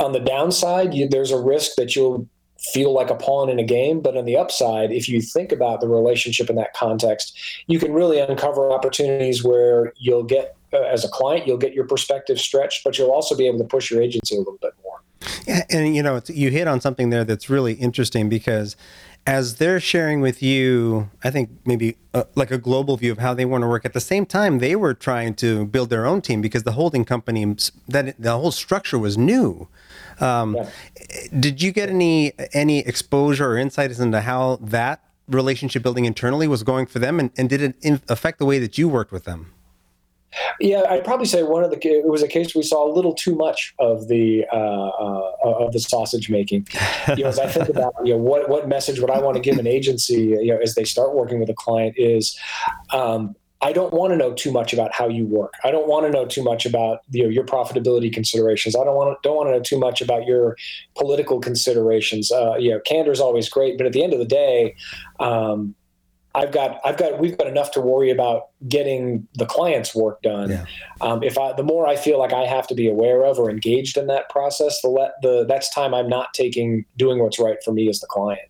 on 0.00 0.12
the 0.12 0.20
downside, 0.20 0.94
you, 0.94 1.08
there's 1.08 1.30
a 1.30 1.40
risk 1.40 1.72
that 1.76 1.96
you'll 1.96 2.28
feel 2.72 2.92
like 2.92 3.10
a 3.10 3.14
pawn 3.14 3.48
in 3.48 3.58
a 3.58 3.64
game. 3.64 4.00
But 4.00 4.16
on 4.16 4.24
the 4.24 4.36
upside, 4.36 4.90
if 4.90 5.08
you 5.08 5.20
think 5.20 5.52
about 5.52 5.80
the 5.80 5.88
relationship 5.88 6.50
in 6.50 6.56
that 6.56 6.74
context, 6.74 7.38
you 7.66 7.78
can 7.78 7.92
really 7.92 8.18
uncover 8.18 8.70
opportunities 8.72 9.44
where 9.44 9.92
you'll 9.96 10.24
get, 10.24 10.56
uh, 10.72 10.82
as 10.82 11.04
a 11.04 11.08
client, 11.08 11.46
you'll 11.46 11.56
get 11.56 11.72
your 11.72 11.86
perspective 11.86 12.40
stretched, 12.40 12.82
but 12.84 12.98
you'll 12.98 13.12
also 13.12 13.36
be 13.36 13.46
able 13.46 13.58
to 13.58 13.64
push 13.64 13.90
your 13.90 14.02
agency 14.02 14.34
a 14.34 14.38
little 14.38 14.58
bit 14.60 14.72
more. 14.82 15.00
Yeah, 15.46 15.64
and 15.70 15.96
you 15.96 16.02
know, 16.02 16.20
you 16.26 16.50
hit 16.50 16.68
on 16.68 16.80
something 16.80 17.10
there 17.10 17.24
that's 17.24 17.48
really 17.48 17.74
interesting 17.74 18.28
because 18.28 18.76
as 19.26 19.56
they're 19.56 19.80
sharing 19.80 20.20
with 20.20 20.42
you, 20.42 21.10
I 21.22 21.30
think 21.30 21.50
maybe 21.66 21.96
uh, 22.14 22.24
like 22.34 22.50
a 22.50 22.58
global 22.58 22.96
view 22.96 23.12
of 23.12 23.18
how 23.18 23.34
they 23.34 23.44
want 23.44 23.62
to 23.62 23.68
work. 23.68 23.84
At 23.84 23.92
the 23.92 24.00
same 24.00 24.24
time, 24.24 24.58
they 24.58 24.74
were 24.74 24.94
trying 24.94 25.34
to 25.34 25.66
build 25.66 25.90
their 25.90 26.06
own 26.06 26.22
team 26.22 26.40
because 26.40 26.62
the 26.62 26.72
holding 26.72 27.04
company 27.04 27.44
that 27.88 28.14
the 28.18 28.38
whole 28.38 28.50
structure 28.50 28.98
was 28.98 29.18
new. 29.18 29.68
Um, 30.20 30.56
yeah. 30.56 30.68
Did 31.38 31.62
you 31.62 31.72
get 31.72 31.88
any 31.88 32.32
any 32.52 32.80
exposure 32.80 33.50
or 33.50 33.58
insights 33.58 33.98
into 33.98 34.20
how 34.20 34.56
that 34.62 35.02
relationship 35.28 35.82
building 35.82 36.04
internally 36.04 36.48
was 36.48 36.62
going 36.62 36.86
for 36.86 36.98
them, 36.98 37.20
and, 37.20 37.30
and 37.36 37.48
did 37.48 37.62
it 37.62 38.02
affect 38.08 38.38
the 38.38 38.46
way 38.46 38.58
that 38.58 38.78
you 38.78 38.88
worked 38.88 39.12
with 39.12 39.24
them? 39.24 39.52
Yeah, 40.60 40.82
I'd 40.90 41.04
probably 41.04 41.26
say 41.26 41.42
one 41.42 41.64
of 41.64 41.70
the 41.70 41.78
it 41.88 42.06
was 42.06 42.22
a 42.22 42.28
case 42.28 42.54
we 42.54 42.62
saw 42.62 42.86
a 42.86 42.92
little 42.92 43.14
too 43.14 43.34
much 43.34 43.74
of 43.78 44.08
the 44.08 44.44
uh, 44.52 44.56
uh, 44.56 45.32
of 45.42 45.72
the 45.72 45.80
sausage 45.80 46.28
making. 46.28 46.68
You 47.16 47.24
know, 47.24 47.28
as 47.28 47.38
I 47.38 47.46
think 47.46 47.68
about 47.76 47.94
you 48.04 48.12
know 48.12 48.18
what 48.18 48.48
what 48.48 48.68
message 48.68 49.00
would 49.00 49.10
I 49.10 49.20
want 49.20 49.36
to 49.36 49.40
give 49.40 49.58
an 49.58 49.66
agency 49.66 50.36
you 50.40 50.48
know 50.48 50.58
as 50.58 50.74
they 50.74 50.84
start 50.84 51.14
working 51.14 51.40
with 51.40 51.48
a 51.48 51.54
client 51.54 51.94
is. 51.96 52.38
Um, 52.92 53.36
I 53.60 53.72
don't 53.72 53.92
want 53.92 54.12
to 54.12 54.16
know 54.16 54.32
too 54.32 54.52
much 54.52 54.72
about 54.72 54.92
how 54.94 55.08
you 55.08 55.26
work. 55.26 55.54
I 55.64 55.72
don't 55.72 55.88
want 55.88 56.06
to 56.06 56.12
know 56.12 56.24
too 56.24 56.44
much 56.44 56.64
about 56.64 57.00
you 57.10 57.24
know, 57.24 57.28
your 57.28 57.44
profitability 57.44 58.12
considerations. 58.12 58.76
I 58.76 58.84
don't 58.84 58.94
want 58.94 59.16
to 59.20 59.28
don't 59.28 59.36
want 59.36 59.48
to 59.48 59.52
know 59.52 59.62
too 59.62 59.78
much 59.78 60.00
about 60.00 60.26
your 60.26 60.56
political 60.96 61.40
considerations. 61.40 62.30
Uh, 62.30 62.54
you 62.56 62.70
know, 62.70 62.80
candor 62.80 63.10
is 63.10 63.20
always 63.20 63.48
great, 63.48 63.76
but 63.76 63.86
at 63.86 63.92
the 63.92 64.04
end 64.04 64.12
of 64.12 64.20
the 64.20 64.24
day, 64.24 64.76
um, 65.18 65.74
I've 66.34 66.52
got 66.52 66.80
I've 66.84 66.96
got 66.96 67.18
we've 67.18 67.36
got 67.36 67.48
enough 67.48 67.72
to 67.72 67.80
worry 67.80 68.10
about 68.10 68.50
getting 68.68 69.26
the 69.34 69.46
client's 69.46 69.92
work 69.92 70.22
done. 70.22 70.50
Yeah. 70.50 70.66
Um, 71.00 71.24
if 71.24 71.36
I 71.36 71.52
the 71.54 71.64
more 71.64 71.88
I 71.88 71.96
feel 71.96 72.18
like 72.18 72.32
I 72.32 72.44
have 72.44 72.68
to 72.68 72.74
be 72.74 72.88
aware 72.88 73.24
of 73.24 73.40
or 73.40 73.50
engaged 73.50 73.96
in 73.96 74.06
that 74.06 74.28
process, 74.28 74.80
the 74.82 74.88
le- 74.88 75.12
the 75.22 75.44
that's 75.46 75.68
time 75.74 75.94
I'm 75.94 76.08
not 76.08 76.32
taking 76.34 76.84
doing 76.96 77.18
what's 77.18 77.40
right 77.40 77.56
for 77.64 77.72
me 77.72 77.88
as 77.88 77.98
the 77.98 78.06
client. 78.06 78.48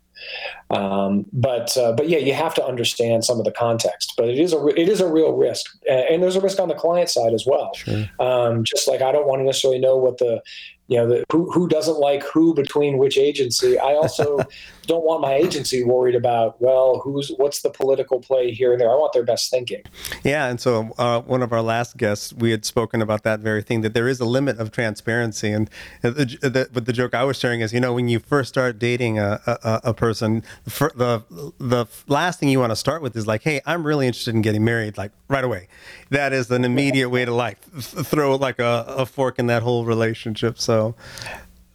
Um, 0.71 1.27
but 1.33 1.77
uh, 1.77 1.93
but 1.93 2.09
yeah, 2.09 2.19
you 2.19 2.35
have 2.35 2.55
to 2.55 2.65
understand 2.65 3.25
some 3.25 3.39
of 3.39 3.45
the 3.45 3.53
context. 3.53 4.15
But 4.17 4.29
it 4.29 4.39
is 4.39 4.53
a 4.53 4.67
it 4.69 4.89
is 4.89 5.01
a 5.01 5.11
real 5.11 5.33
risk, 5.33 5.67
and 5.89 6.23
there's 6.23 6.37
a 6.37 6.41
risk 6.41 6.59
on 6.61 6.69
the 6.69 6.75
client 6.75 7.09
side 7.09 7.33
as 7.33 7.45
well. 7.47 7.73
Sure. 7.75 8.07
Um, 8.21 8.65
just 8.65 8.89
like 8.89 9.01
I 9.03 9.13
don't 9.13 9.27
want 9.27 9.41
to 9.41 9.45
necessarily 9.45 9.79
know 9.81 9.97
what 9.97 10.19
the 10.19 10.43
you 10.88 10.97
know, 10.97 11.07
the, 11.07 11.25
who, 11.30 11.50
who 11.52 11.68
doesn't 11.68 11.99
like 11.99 12.23
who 12.25 12.54
between 12.54 12.97
which 12.97 13.18
agency. 13.18 13.78
I 13.78 13.92
also 13.92 14.38
don't 14.87 15.04
want 15.04 15.21
my 15.21 15.35
agency 15.35 15.85
worried 15.85 16.14
about, 16.14 16.61
well, 16.62 17.00
who's 17.04 17.28
what's 17.37 17.61
the 17.61 17.68
political 17.68 18.21
play 18.21 18.50
here 18.52 18.73
and 18.73 18.80
there. 18.80 18.90
I 18.90 18.95
want 18.95 19.12
their 19.12 19.23
best 19.23 19.50
thinking. 19.50 19.83
Yeah, 20.25 20.47
and 20.47 20.59
so 20.59 20.90
uh, 20.97 21.21
one 21.21 21.42
of 21.42 21.52
our 21.52 21.61
last 21.61 21.99
guests, 21.99 22.33
we 22.33 22.50
had 22.50 22.64
spoken 22.64 23.02
about 23.02 23.23
that 23.25 23.40
very 23.40 23.62
thing 23.62 23.83
that 23.83 23.92
there 23.92 24.09
is 24.09 24.18
a 24.18 24.25
limit 24.25 24.59
of 24.59 24.73
transparency, 24.73 25.52
and 25.52 25.68
the, 26.00 26.11
the, 26.40 26.68
but 26.73 26.87
the 26.87 26.92
joke 26.95 27.14
I 27.14 27.25
was 27.25 27.38
sharing 27.38 27.61
is, 27.61 27.75
you 27.75 27.80
know, 27.80 27.92
when 27.92 28.09
you 28.09 28.18
first 28.18 28.49
start 28.49 28.78
dating 28.78 29.18
a, 29.18 29.40
a, 29.47 29.80
a 29.85 29.95
person, 29.95 30.42
the 30.64 31.23
the 31.59 31.87
last 32.07 32.40
thing 32.40 32.49
you 32.49 32.61
want 32.61 32.73
to 32.73 32.76
start 32.76 33.02
with 33.02 33.14
is 33.14 33.26
like, 33.26 33.42
hey, 33.42 33.61
I'm 33.66 33.87
really 33.87 34.07
interested 34.07 34.35
in 34.35 34.40
getting 34.40 34.64
married, 34.64 34.97
like 34.97 35.12
right 35.28 35.45
away. 35.45 35.68
That 36.11 36.33
is 36.33 36.50
an 36.50 36.64
immediate 36.64 37.11
way 37.11 37.26
to 37.26 37.35
like 37.35 37.61
throw 37.61 38.37
like 38.37 38.59
a, 38.59 38.85
a 38.88 39.04
fork 39.04 39.38
in 39.38 39.49
that 39.49 39.62
whole 39.62 39.85
relationship. 39.85 40.59
So 40.59 40.77
so, 40.78 40.94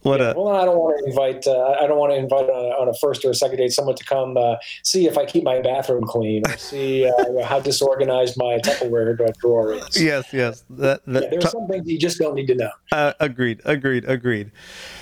what 0.02 0.20
yeah, 0.20 0.32
a 0.32 0.34
well, 0.34 0.54
I 0.54 0.64
don't 0.66 0.78
want 0.78 0.98
to 0.98 1.08
invite. 1.08 1.46
Uh, 1.46 1.76
I 1.80 1.86
don't 1.86 1.98
want 1.98 2.12
to 2.12 2.16
invite 2.16 2.44
on 2.44 2.64
a, 2.64 2.68
on 2.80 2.88
a, 2.88 2.94
first 2.94 3.24
or 3.24 3.30
a 3.30 3.34
second 3.34 3.56
date 3.56 3.72
someone 3.72 3.96
to 3.96 4.04
come 4.04 4.36
uh, 4.36 4.56
see 4.82 5.06
if 5.06 5.16
I 5.16 5.24
keep 5.24 5.44
my 5.44 5.60
bathroom 5.60 6.04
clean 6.04 6.42
or 6.46 6.56
see 6.58 7.06
uh, 7.06 7.42
how 7.42 7.60
disorganized 7.60 8.36
my 8.36 8.58
Tupperware 8.58 9.16
drawer 9.38 9.72
is. 9.72 10.00
Yes, 10.00 10.26
yes. 10.32 10.64
That, 10.68 11.00
that, 11.06 11.22
yeah, 11.22 11.28
there 11.30 11.38
are 11.38 11.50
some 11.50 11.66
things 11.68 11.88
you 11.88 11.98
just 11.98 12.18
don't 12.18 12.34
need 12.34 12.48
to 12.48 12.54
know. 12.54 12.70
Uh, 12.92 13.14
agreed. 13.20 13.62
Agreed. 13.64 14.04
Agreed. 14.04 14.50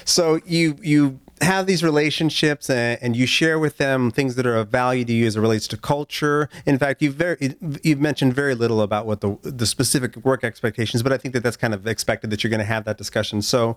So 0.04 0.40
you 0.47 0.76
you 0.80 1.18
have 1.43 1.67
these 1.67 1.83
relationships 1.83 2.71
and, 2.71 2.99
and, 3.03 3.17
you 3.17 3.27
share 3.27 3.59
with 3.59 3.77
them 3.77 4.11
things 4.11 4.37
that 4.37 4.47
are 4.47 4.57
of 4.57 4.69
value 4.69 5.05
to 5.05 5.13
you 5.13 5.27
as 5.27 5.37
it 5.37 5.41
relates 5.41 5.67
to 5.69 5.77
culture. 5.77 6.49
In 6.65 6.79
fact, 6.79 7.03
you've 7.03 7.15
very 7.15 7.55
you've 7.83 8.01
mentioned 8.01 8.35
very 8.35 8.55
little 8.55 8.81
about 8.81 9.07
what 9.07 9.21
the 9.21 9.37
the 9.43 9.67
specific 9.67 10.17
work 10.17 10.45
expectations, 10.45 11.03
but 11.03 11.13
I 11.13 11.19
think 11.19 11.35
that 11.35 11.43
that's 11.43 11.57
kind 11.57 11.75
of 11.75 11.87
expected 11.87 12.31
that 12.31 12.43
you're 12.43 12.51
going 12.51 12.61
to 12.61 12.65
have 12.65 12.85
that 12.85 12.97
discussion. 12.97 13.43
So, 13.43 13.77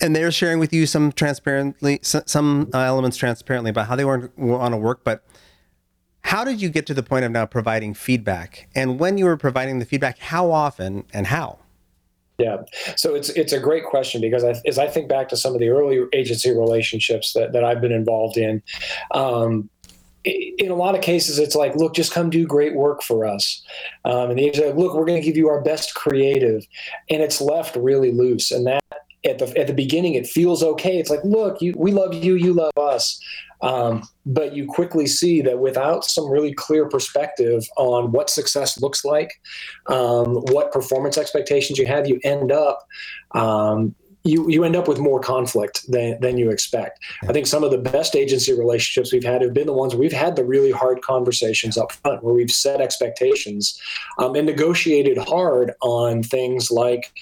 and 0.00 0.14
they're 0.14 0.32
sharing 0.32 0.58
with 0.58 0.72
you 0.72 0.86
some 0.86 1.12
transparently 1.12 2.00
some 2.02 2.70
elements 2.72 3.16
transparently 3.16 3.70
about 3.70 3.88
how 3.88 3.96
they 3.96 4.04
want 4.04 4.72
to 4.72 4.78
work, 4.78 5.04
but. 5.04 5.24
How 6.28 6.42
did 6.42 6.62
you 6.62 6.70
get 6.70 6.86
to 6.86 6.94
the 6.94 7.02
point 7.02 7.26
of 7.26 7.32
now 7.32 7.44
providing 7.44 7.92
feedback? 7.92 8.70
And 8.74 8.98
when 8.98 9.18
you 9.18 9.26
were 9.26 9.36
providing 9.36 9.78
the 9.78 9.84
feedback, 9.84 10.18
how 10.18 10.52
often 10.52 11.04
and 11.12 11.26
how? 11.26 11.58
Yeah, 12.38 12.58
so 12.96 13.14
it's 13.14 13.28
it's 13.30 13.52
a 13.52 13.60
great 13.60 13.84
question 13.84 14.20
because 14.20 14.42
I, 14.42 14.60
as 14.66 14.76
I 14.76 14.88
think 14.88 15.08
back 15.08 15.28
to 15.28 15.36
some 15.36 15.54
of 15.54 15.60
the 15.60 15.68
early 15.68 16.00
agency 16.12 16.50
relationships 16.50 17.32
that, 17.34 17.52
that 17.52 17.62
I've 17.62 17.80
been 17.80 17.92
involved 17.92 18.36
in, 18.36 18.60
um, 19.12 19.70
in 20.24 20.70
a 20.70 20.74
lot 20.74 20.94
of 20.94 21.00
cases, 21.00 21.38
it's 21.38 21.54
like, 21.54 21.76
look, 21.76 21.94
just 21.94 22.12
come 22.12 22.30
do 22.30 22.46
great 22.46 22.74
work 22.74 23.02
for 23.02 23.26
us. 23.26 23.62
Um, 24.04 24.30
and 24.30 24.38
the 24.38 24.48
agency, 24.48 24.66
like, 24.66 24.76
look, 24.76 24.94
we're 24.94 25.04
going 25.04 25.20
to 25.20 25.24
give 25.24 25.36
you 25.36 25.48
our 25.48 25.60
best 25.60 25.94
creative, 25.94 26.66
and 27.10 27.22
it's 27.22 27.40
left 27.40 27.76
really 27.76 28.10
loose. 28.10 28.50
And 28.50 28.66
that 28.66 28.82
at 29.24 29.38
the 29.38 29.56
at 29.58 29.66
the 29.66 29.74
beginning, 29.74 30.14
it 30.14 30.26
feels 30.26 30.62
okay. 30.62 30.98
It's 30.98 31.10
like, 31.10 31.24
look, 31.24 31.60
you, 31.60 31.74
we 31.76 31.92
love 31.92 32.14
you, 32.14 32.34
you 32.34 32.52
love 32.52 32.76
us. 32.76 33.20
Um, 33.62 34.06
but 34.26 34.54
you 34.54 34.66
quickly 34.66 35.06
see 35.06 35.40
that 35.40 35.58
without 35.58 36.04
some 36.04 36.28
really 36.28 36.52
clear 36.52 36.86
perspective 36.86 37.66
on 37.78 38.12
what 38.12 38.28
success 38.28 38.78
looks 38.78 39.06
like, 39.06 39.40
um, 39.86 40.34
what 40.52 40.70
performance 40.70 41.16
expectations 41.16 41.78
you 41.78 41.86
have, 41.86 42.06
you 42.06 42.20
end 42.24 42.52
up 42.52 42.86
um, 43.34 43.94
you, 44.24 44.48
you 44.48 44.64
end 44.64 44.74
up 44.74 44.88
with 44.88 44.98
more 44.98 45.20
conflict 45.20 45.84
than, 45.88 46.18
than 46.20 46.38
you 46.38 46.50
expect. 46.50 46.98
I 47.28 47.32
think 47.32 47.46
some 47.46 47.62
of 47.62 47.70
the 47.70 47.78
best 47.78 48.16
agency 48.16 48.54
relationships 48.54 49.12
we've 49.12 49.22
had 49.22 49.42
have 49.42 49.52
been 49.52 49.66
the 49.66 49.74
ones 49.74 49.94
where 49.94 50.00
we've 50.00 50.12
had 50.12 50.34
the 50.34 50.44
really 50.44 50.70
hard 50.70 51.02
conversations 51.02 51.76
up 51.76 51.92
front, 51.92 52.24
where 52.24 52.32
we've 52.32 52.50
set 52.50 52.80
expectations 52.80 53.78
um, 54.18 54.34
and 54.34 54.46
negotiated 54.46 55.18
hard 55.18 55.72
on 55.82 56.22
things 56.22 56.70
like, 56.70 57.12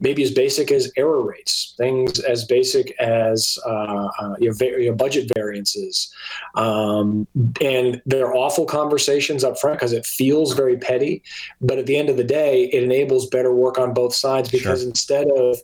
maybe 0.00 0.22
as 0.22 0.30
basic 0.30 0.70
as 0.70 0.90
error 0.96 1.22
rates, 1.22 1.74
things 1.76 2.18
as 2.20 2.44
basic 2.44 2.90
as 3.00 3.58
uh, 3.66 4.08
uh, 4.18 4.34
your, 4.38 4.54
your, 4.78 4.94
budget 4.94 5.30
variances. 5.34 6.12
Um, 6.54 7.26
and 7.60 8.00
they're 8.06 8.34
awful 8.34 8.66
conversations 8.66 9.44
up 9.44 9.58
front 9.58 9.78
because 9.78 9.92
it 9.92 10.04
feels 10.04 10.54
very 10.54 10.76
petty. 10.76 11.22
But 11.60 11.78
at 11.78 11.86
the 11.86 11.96
end 11.96 12.08
of 12.08 12.16
the 12.16 12.24
day, 12.24 12.64
it 12.72 12.82
enables 12.82 13.26
better 13.28 13.54
work 13.54 13.78
on 13.78 13.94
both 13.94 14.14
sides 14.14 14.50
because 14.50 14.80
sure. 14.80 14.88
instead 14.88 15.28
of 15.36 15.58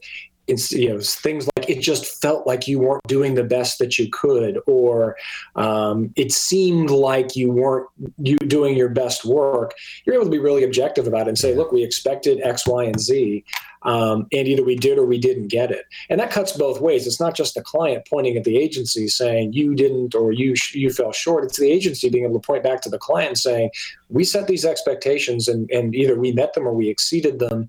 it's 0.49 0.73
you 0.73 0.89
know 0.89 1.01
things 1.01 1.49
like 1.57 1.71
it 1.71 1.81
just 1.81 2.21
felt 2.21 2.47
like 2.47 2.67
you 2.67 2.79
weren't 2.79 3.03
doing 3.07 3.35
the 3.35 3.45
best 3.45 3.79
that 3.79 3.99
you 3.99 4.09
could 4.11 4.59
or 4.67 5.17
um, 5.57 6.13
it 6.17 6.33
seemed 6.33 6.91
like 6.91 7.37
you 7.37 7.51
weren't 7.51 7.89
you 8.19 8.37
doing 8.39 8.77
your 8.77 8.89
best 8.89 9.25
work 9.25 9.73
you're 10.05 10.15
able 10.15 10.25
to 10.25 10.31
be 10.31 10.39
really 10.39 10.65
objective 10.65 11.07
about 11.07 11.23
it 11.23 11.29
and 11.29 11.39
say 11.39 11.55
look 11.55 11.71
we 11.71 11.85
expected 11.85 12.41
x 12.43 12.67
y 12.67 12.85
and 12.85 13.01
z 13.01 13.45
um, 13.85 14.27
and 14.33 14.47
either 14.47 14.63
we 14.63 14.77
did 14.77 14.99
or 14.99 15.05
we 15.05 15.19
didn't 15.19 15.49
get 15.49 15.71
it. 15.71 15.87
And 16.09 16.21
that 16.21 16.31
cuts 16.31 16.53
both 16.53 16.81
ways. 16.81 17.07
It's 17.07 17.21
not 17.21 17.35
just 17.35 17.55
the 17.55 17.63
client 17.63 18.07
pointing 18.09 18.37
at 18.37 18.45
the 18.45 18.57
agency 18.57 19.09
saying 19.09 19.53
you 19.53 19.75
didn't 19.75 20.15
or 20.15 20.33
you 20.33 20.55
you 20.73 20.91
fell 20.91 21.13
short. 21.13 21.45
It's 21.45 21.59
the 21.59 21.71
agency 21.71 22.09
being 22.09 22.25
able 22.25 22.41
to 22.41 22.47
point 22.47 22.63
back 22.63 22.81
to 22.83 22.91
the 22.91 22.99
client 22.99 23.39
saying 23.39 23.71
we 24.09 24.25
set 24.25 24.47
these 24.47 24.65
expectations 24.65 25.49
and, 25.49 25.71
and 25.71 25.95
either 25.95 26.19
we 26.19 26.33
met 26.33 26.55
them 26.55 26.67
or 26.67 26.73
we 26.73 26.89
exceeded 26.89 27.39
them. 27.39 27.69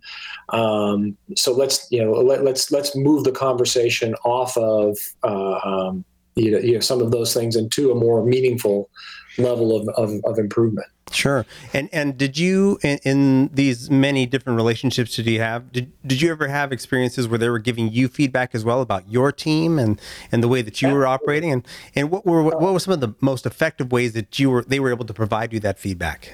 Um, 0.49 1.17
so 1.35 1.53
let's 1.53 1.87
you 1.91 2.03
know 2.03 2.11
let, 2.11 2.43
let's 2.43 2.71
let's 2.71 2.95
move 2.95 3.23
the 3.23 3.31
conversation 3.31 4.15
off 4.23 4.55
of 4.57 4.97
uh, 5.23 5.59
um, 5.63 6.05
you, 6.35 6.51
know, 6.51 6.59
you 6.59 6.73
know 6.75 6.79
some 6.79 7.01
of 7.01 7.11
those 7.11 7.33
things 7.33 7.55
into 7.55 7.91
a 7.91 7.95
more 7.95 8.23
meaningful 8.25 8.89
level 9.37 9.75
of, 9.75 9.87
of, 9.89 10.21
of 10.25 10.37
improvement. 10.37 10.87
Sure. 11.13 11.45
And 11.73 11.89
and 11.93 12.17
did 12.17 12.37
you 12.37 12.79
in, 12.81 12.99
in, 13.03 13.49
these 13.53 13.89
many 13.89 14.25
different 14.25 14.57
relationships 14.57 15.15
did 15.15 15.27
you 15.27 15.39
have 15.39 15.71
did, 15.71 15.91
did 16.05 16.21
you 16.21 16.31
ever 16.31 16.47
have 16.47 16.71
experiences 16.71 17.27
where 17.27 17.37
they 17.37 17.49
were 17.49 17.59
giving 17.59 17.91
you 17.91 18.07
feedback 18.07 18.55
as 18.55 18.65
well 18.65 18.81
about 18.81 19.09
your 19.09 19.31
team 19.31 19.77
and 19.77 20.01
and 20.31 20.41
the 20.41 20.47
way 20.47 20.61
that 20.61 20.81
you 20.81 20.91
were 20.91 21.05
operating 21.05 21.51
and 21.51 21.67
and 21.95 22.09
what 22.09 22.25
were 22.25 22.41
what 22.41 22.59
were 22.59 22.79
some 22.79 22.93
of 22.93 22.99
the 22.99 23.13
most 23.21 23.45
effective 23.45 23.91
ways 23.91 24.13
that 24.13 24.39
you 24.39 24.49
were 24.49 24.63
they 24.63 24.79
were 24.79 24.89
able 24.89 25.05
to 25.05 25.13
provide 25.13 25.53
you 25.53 25.59
that 25.59 25.77
feedback? 25.77 26.33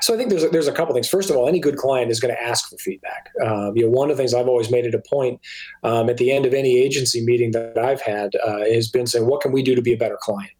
So 0.00 0.14
I 0.14 0.16
think 0.16 0.30
there's 0.30 0.44
a, 0.44 0.48
there's 0.48 0.68
a 0.68 0.72
couple 0.72 0.94
things. 0.94 1.08
First 1.08 1.30
of 1.30 1.36
all, 1.36 1.48
any 1.48 1.58
good 1.58 1.76
client 1.76 2.10
is 2.10 2.20
going 2.20 2.34
to 2.34 2.40
ask 2.40 2.68
for 2.68 2.76
feedback. 2.76 3.30
Um, 3.44 3.76
you 3.76 3.84
know, 3.84 3.90
one 3.90 4.10
of 4.10 4.16
the 4.16 4.22
things 4.22 4.32
I've 4.32 4.46
always 4.48 4.70
made 4.70 4.84
it 4.86 4.94
a 4.94 5.02
point 5.10 5.40
um, 5.82 6.08
at 6.08 6.16
the 6.16 6.30
end 6.30 6.46
of 6.46 6.54
any 6.54 6.78
agency 6.78 7.24
meeting 7.24 7.50
that 7.52 7.76
I've 7.76 8.00
had 8.00 8.36
uh, 8.36 8.58
has 8.58 8.88
been 8.88 9.06
saying, 9.06 9.26
"What 9.26 9.40
can 9.40 9.52
we 9.52 9.62
do 9.62 9.74
to 9.74 9.82
be 9.82 9.92
a 9.92 9.96
better 9.96 10.18
client?" 10.20 10.52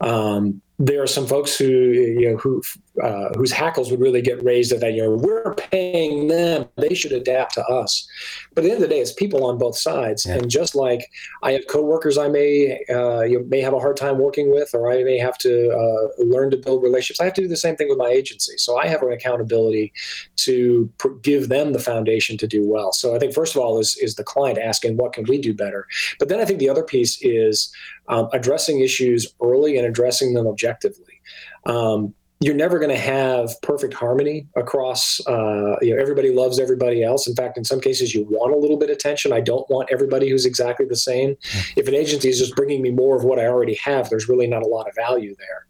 Um, 0.00 0.60
there 0.78 1.02
are 1.02 1.06
some 1.06 1.26
folks 1.26 1.56
who 1.56 1.66
you 1.66 2.30
know 2.30 2.36
who 2.36 2.60
uh, 3.02 3.28
whose 3.36 3.52
hackles 3.52 3.90
would 3.90 4.00
really 4.00 4.22
get 4.22 4.42
raised 4.42 4.72
at 4.72 4.80
that. 4.80 4.92
You 4.92 5.02
know, 5.02 5.10
we're 5.10 5.54
paying 5.54 6.26
them; 6.26 6.66
they 6.76 6.94
should 6.94 7.12
adapt 7.12 7.54
to 7.54 7.64
us. 7.66 8.06
But 8.54 8.64
at 8.64 8.64
the 8.64 8.70
end 8.72 8.82
of 8.82 8.88
the 8.88 8.94
day, 8.94 9.00
it's 9.00 9.12
people 9.12 9.44
on 9.46 9.56
both 9.56 9.76
sides. 9.76 10.26
Yeah. 10.26 10.34
And 10.34 10.50
just 10.50 10.74
like 10.74 11.08
I 11.42 11.52
have 11.52 11.66
coworkers 11.68 12.18
I 12.18 12.28
may 12.28 12.80
uh, 12.90 13.20
you 13.22 13.44
may 13.48 13.60
have 13.60 13.72
a 13.72 13.78
hard 13.78 13.96
time 13.96 14.18
working 14.18 14.50
with, 14.50 14.74
or 14.74 14.90
I 14.90 15.04
may 15.04 15.16
have 15.18 15.38
to 15.38 15.70
uh, 15.70 16.24
learn 16.24 16.50
to 16.50 16.56
build 16.56 16.82
relationships. 16.82 17.20
I 17.20 17.24
have 17.24 17.34
to 17.34 17.42
do 17.42 17.48
the 17.48 17.56
same 17.56 17.76
thing 17.76 17.88
with 17.88 17.98
my 17.98 18.08
agency. 18.08 18.56
So 18.56 18.76
I 18.76 18.88
have 18.88 19.02
an 19.02 19.12
accountability 19.12 19.92
to 20.36 20.90
pr- 20.98 21.08
give 21.22 21.50
them 21.50 21.72
the 21.72 21.78
foundation 21.78 22.36
to 22.38 22.48
do 22.48 22.66
well. 22.66 22.92
So 22.92 23.14
I 23.14 23.20
think 23.20 23.32
first 23.32 23.54
of 23.54 23.62
all 23.62 23.78
is 23.78 23.96
is 23.98 24.16
the 24.16 24.24
client 24.24 24.58
asking, 24.58 24.96
"What 24.96 25.12
can 25.12 25.24
we 25.28 25.38
do 25.40 25.54
better?" 25.54 25.86
But 26.18 26.28
then 26.28 26.40
I 26.40 26.44
think 26.44 26.58
the 26.58 26.68
other 26.68 26.82
piece 26.82 27.22
is 27.22 27.72
um, 28.08 28.28
addressing 28.32 28.80
issues 28.80 29.32
early 29.42 29.78
and 29.78 29.86
addressing 29.86 30.34
them 30.34 30.46
objectively. 30.64 31.20
Um, 31.66 32.14
you're 32.40 32.54
never 32.54 32.78
going 32.78 32.90
to 32.90 33.00
have 33.00 33.50
perfect 33.62 33.94
harmony 33.94 34.46
across 34.56 35.20
uh, 35.26 35.76
you 35.80 35.94
know 35.94 36.00
everybody 36.00 36.32
loves 36.32 36.58
everybody 36.58 37.02
else 37.02 37.26
in 37.26 37.34
fact 37.34 37.56
in 37.56 37.64
some 37.64 37.80
cases 37.80 38.14
you 38.14 38.24
want 38.24 38.52
a 38.52 38.56
little 38.56 38.76
bit 38.76 38.90
of 38.90 38.98
tension 38.98 39.32
i 39.32 39.40
don't 39.40 39.68
want 39.70 39.88
everybody 39.90 40.28
who's 40.28 40.44
exactly 40.44 40.84
the 40.86 40.96
same 40.96 41.30
mm-hmm. 41.34 41.80
if 41.80 41.88
an 41.88 41.94
agency 41.94 42.28
is 42.28 42.38
just 42.38 42.54
bringing 42.56 42.82
me 42.82 42.90
more 42.90 43.16
of 43.16 43.24
what 43.24 43.38
i 43.38 43.46
already 43.46 43.74
have 43.74 44.10
there's 44.10 44.28
really 44.28 44.46
not 44.46 44.62
a 44.62 44.66
lot 44.66 44.88
of 44.88 44.94
value 44.94 45.34
there 45.38 45.66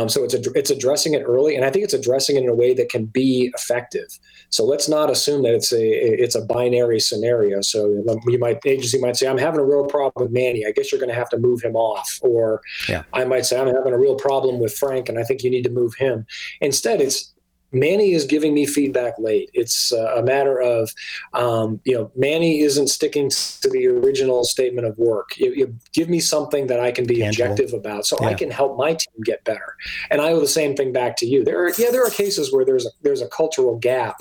um, 0.00 0.08
so 0.08 0.24
it's 0.24 0.34
a, 0.34 0.40
it's 0.54 0.70
addressing 0.70 1.14
it 1.14 1.22
early 1.22 1.56
and 1.56 1.64
i 1.64 1.70
think 1.70 1.84
it's 1.84 1.94
addressing 1.94 2.36
it 2.36 2.42
in 2.42 2.48
a 2.48 2.54
way 2.54 2.72
that 2.72 2.88
can 2.88 3.04
be 3.04 3.50
effective 3.54 4.18
so 4.50 4.64
let's 4.64 4.88
not 4.88 5.10
assume 5.10 5.42
that 5.42 5.54
it's 5.54 5.72
a 5.72 5.86
it's 6.22 6.34
a 6.34 6.40
binary 6.40 7.00
scenario. 7.00 7.60
So 7.60 8.02
you 8.26 8.38
might 8.38 8.64
agency 8.64 8.98
might 8.98 9.16
say, 9.16 9.26
I'm 9.28 9.38
having 9.38 9.60
a 9.60 9.64
real 9.64 9.86
problem 9.86 10.24
with 10.24 10.32
Manny. 10.32 10.64
I 10.66 10.72
guess 10.72 10.92
you're 10.92 11.00
going 11.00 11.10
to 11.10 11.14
have 11.14 11.28
to 11.30 11.38
move 11.38 11.62
him 11.62 11.76
off. 11.76 12.18
Or 12.22 12.62
yeah. 12.88 13.02
I 13.12 13.24
might 13.24 13.46
say, 13.46 13.60
I'm 13.60 13.66
having 13.66 13.92
a 13.92 13.98
real 13.98 14.16
problem 14.16 14.58
with 14.60 14.74
Frank, 14.74 15.08
and 15.08 15.18
I 15.18 15.24
think 15.24 15.42
you 15.42 15.50
need 15.50 15.64
to 15.64 15.70
move 15.70 15.94
him. 15.98 16.26
Instead, 16.60 17.00
it's 17.00 17.32
Manny 17.72 18.12
is 18.12 18.24
giving 18.24 18.54
me 18.54 18.64
feedback 18.64 19.18
late. 19.18 19.50
It's 19.52 19.92
uh, 19.92 20.14
a 20.16 20.22
matter 20.22 20.60
of, 20.60 20.92
um, 21.34 21.80
you 21.84 21.94
know, 21.94 22.10
Manny 22.16 22.60
isn't 22.60 22.88
sticking 22.88 23.28
to 23.28 23.68
the 23.68 23.86
original 23.88 24.44
statement 24.44 24.86
of 24.86 24.96
work. 24.96 25.36
You, 25.36 25.52
you 25.52 25.76
give 25.92 26.08
me 26.08 26.20
something 26.20 26.68
that 26.68 26.80
I 26.80 26.92
can 26.92 27.06
be 27.06 27.18
Tangible. 27.18 27.50
objective 27.52 27.74
about, 27.74 28.06
so 28.06 28.16
yeah. 28.20 28.28
I 28.28 28.34
can 28.34 28.50
help 28.50 28.78
my 28.78 28.90
team 28.90 29.22
get 29.24 29.44
better. 29.44 29.74
And 30.10 30.20
I 30.20 30.32
owe 30.32 30.40
the 30.40 30.46
same 30.46 30.76
thing 30.76 30.92
back 30.92 31.16
to 31.16 31.26
you. 31.26 31.44
There 31.44 31.64
are, 31.64 31.72
yeah, 31.76 31.90
there 31.90 32.06
are 32.06 32.10
cases 32.10 32.52
where 32.52 32.64
there's 32.64 32.86
a, 32.86 32.90
there's 33.02 33.20
a 33.20 33.28
cultural 33.28 33.76
gap, 33.78 34.16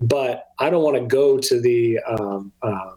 but 0.00 0.44
I 0.58 0.70
don't 0.70 0.82
want 0.82 0.96
to 0.96 1.06
go 1.06 1.38
to 1.38 1.60
the, 1.60 1.98
um, 2.08 2.50
uh, 2.62 2.92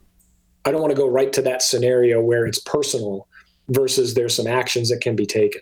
I 0.65 0.71
don't 0.71 0.81
want 0.81 0.91
to 0.91 0.97
go 0.97 1.07
right 1.07 1.31
to 1.33 1.41
that 1.41 1.61
scenario 1.61 2.21
where 2.21 2.45
it's 2.45 2.59
personal 2.59 3.27
versus 3.67 4.13
there's 4.13 4.33
some 4.33 4.47
actions 4.47 4.89
that 4.89 5.01
can 5.01 5.15
be 5.15 5.25
taken. 5.25 5.61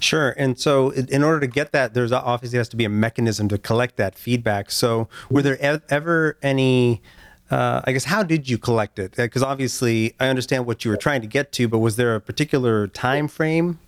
Sure. 0.00 0.30
And 0.30 0.58
so, 0.58 0.90
in 0.90 1.22
order 1.22 1.40
to 1.40 1.46
get 1.46 1.72
that, 1.72 1.94
there's 1.94 2.12
obviously 2.12 2.58
has 2.58 2.68
to 2.70 2.76
be 2.76 2.84
a 2.84 2.88
mechanism 2.88 3.48
to 3.48 3.58
collect 3.58 3.96
that 3.96 4.16
feedback. 4.16 4.70
So, 4.70 5.08
were 5.30 5.42
there 5.42 5.58
ever 5.90 6.38
any? 6.42 7.02
Uh, 7.50 7.80
I 7.84 7.92
guess 7.92 8.04
how 8.04 8.24
did 8.24 8.48
you 8.48 8.58
collect 8.58 8.98
it? 8.98 9.14
Because 9.16 9.42
obviously, 9.42 10.14
I 10.18 10.28
understand 10.28 10.66
what 10.66 10.84
you 10.84 10.90
were 10.90 10.96
trying 10.96 11.20
to 11.20 11.26
get 11.28 11.52
to, 11.52 11.68
but 11.68 11.78
was 11.78 11.96
there 11.96 12.14
a 12.14 12.20
particular 12.20 12.88
time 12.88 13.28
frame? 13.28 13.78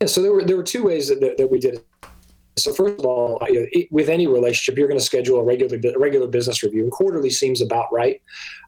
Yeah. 0.00 0.08
So 0.08 0.22
there 0.22 0.32
were 0.32 0.44
there 0.44 0.56
were 0.56 0.64
two 0.64 0.84
ways 0.84 1.08
that, 1.08 1.20
that, 1.20 1.38
that 1.38 1.50
we 1.50 1.58
did 1.58 1.74
it. 1.74 1.86
So 2.56 2.72
first 2.72 2.98
of 2.98 3.06
all, 3.06 3.42
with 3.90 4.08
any 4.10 4.26
relationship, 4.26 4.76
you're 4.76 4.88
going 4.88 5.00
to 5.00 5.04
schedule 5.04 5.40
a 5.40 5.44
regular 5.44 5.78
regular 5.98 6.26
business 6.26 6.62
review, 6.62 6.82
and 6.82 6.92
quarterly 6.92 7.30
seems 7.30 7.62
about 7.62 7.90
right 7.90 8.20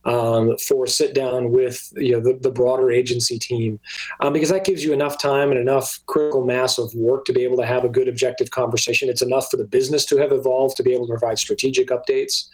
um, 0.06 0.56
for 0.56 0.86
sit 0.86 1.14
down 1.14 1.50
with 1.50 1.92
you 1.96 2.12
know 2.12 2.20
the, 2.20 2.38
the 2.40 2.50
broader 2.50 2.90
agency 2.90 3.38
team, 3.38 3.78
um, 4.20 4.32
because 4.32 4.48
that 4.48 4.64
gives 4.64 4.82
you 4.82 4.94
enough 4.94 5.18
time 5.18 5.50
and 5.50 5.60
enough 5.60 6.00
critical 6.06 6.44
mass 6.44 6.78
of 6.78 6.94
work 6.94 7.26
to 7.26 7.32
be 7.34 7.44
able 7.44 7.58
to 7.58 7.66
have 7.66 7.84
a 7.84 7.88
good 7.88 8.08
objective 8.08 8.50
conversation. 8.50 9.10
It's 9.10 9.22
enough 9.22 9.50
for 9.50 9.58
the 9.58 9.66
business 9.66 10.06
to 10.06 10.16
have 10.16 10.32
evolved 10.32 10.78
to 10.78 10.82
be 10.82 10.94
able 10.94 11.06
to 11.06 11.12
provide 11.12 11.38
strategic 11.38 11.88
updates. 11.88 12.48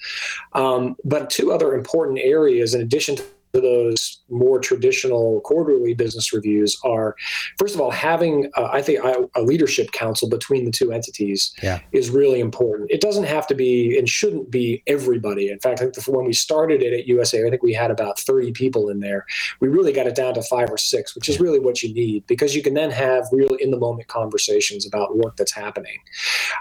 Um, 0.55 0.97
but 1.05 1.31
two 1.31 1.53
other 1.53 1.75
important 1.75 2.19
areas, 2.19 2.75
in 2.75 2.81
addition 2.81 3.15
to 3.17 3.25
those 3.53 4.23
more 4.29 4.61
traditional 4.61 5.41
quarterly 5.41 5.95
business 5.95 6.33
reviews 6.33 6.79
are 6.85 7.17
first 7.59 7.75
of 7.75 7.81
all 7.81 7.91
having 7.91 8.51
uh, 8.57 8.69
i 8.73 8.81
think 8.81 9.01
a 9.35 9.43
leadership 9.43 9.91
council 9.93 10.29
between 10.29 10.65
the 10.65 10.71
two 10.71 10.93
entities 10.93 11.53
yeah. 11.63 11.81
is 11.93 12.11
really 12.11 12.41
important. 12.41 12.91
It 12.91 13.01
doesn't 13.01 13.25
have 13.25 13.47
to 13.49 13.55
be 13.55 13.99
and 13.99 14.09
shouldn't 14.09 14.51
be 14.51 14.83
everybody. 14.87 15.51
In 15.51 15.59
fact 15.59 15.81
i 15.81 15.85
think 15.85 15.97
when 16.07 16.27
we 16.27 16.33
started 16.33 16.83
it 16.83 16.93
at 16.93 17.07
usaa 17.07 17.47
i 17.47 17.51
think 17.51 17.63
we 17.63 17.73
had 17.73 17.91
about 17.91 18.19
30 18.19 18.53
people 18.53 18.89
in 18.89 19.01
there. 19.01 19.27
We 19.61 19.69
really 19.69 19.93
got 19.93 20.07
it 20.07 20.15
down 20.15 20.35
to 20.35 20.43
five 20.43 20.71
or 20.71 20.79
six 20.79 21.15
which 21.15 21.29
is 21.29 21.41
really 21.41 21.59
what 21.59 21.83
you 21.83 21.93
need 21.93 22.27
because 22.27 22.55
you 22.55 22.63
can 22.63 22.75
then 22.75 22.91
have 22.91 23.27
real 23.33 23.55
in 23.55 23.71
the 23.71 23.79
moment 23.79 24.09
conversations 24.09 24.87
about 24.87 25.17
work 25.17 25.37
that's 25.37 25.53
happening. 25.53 25.99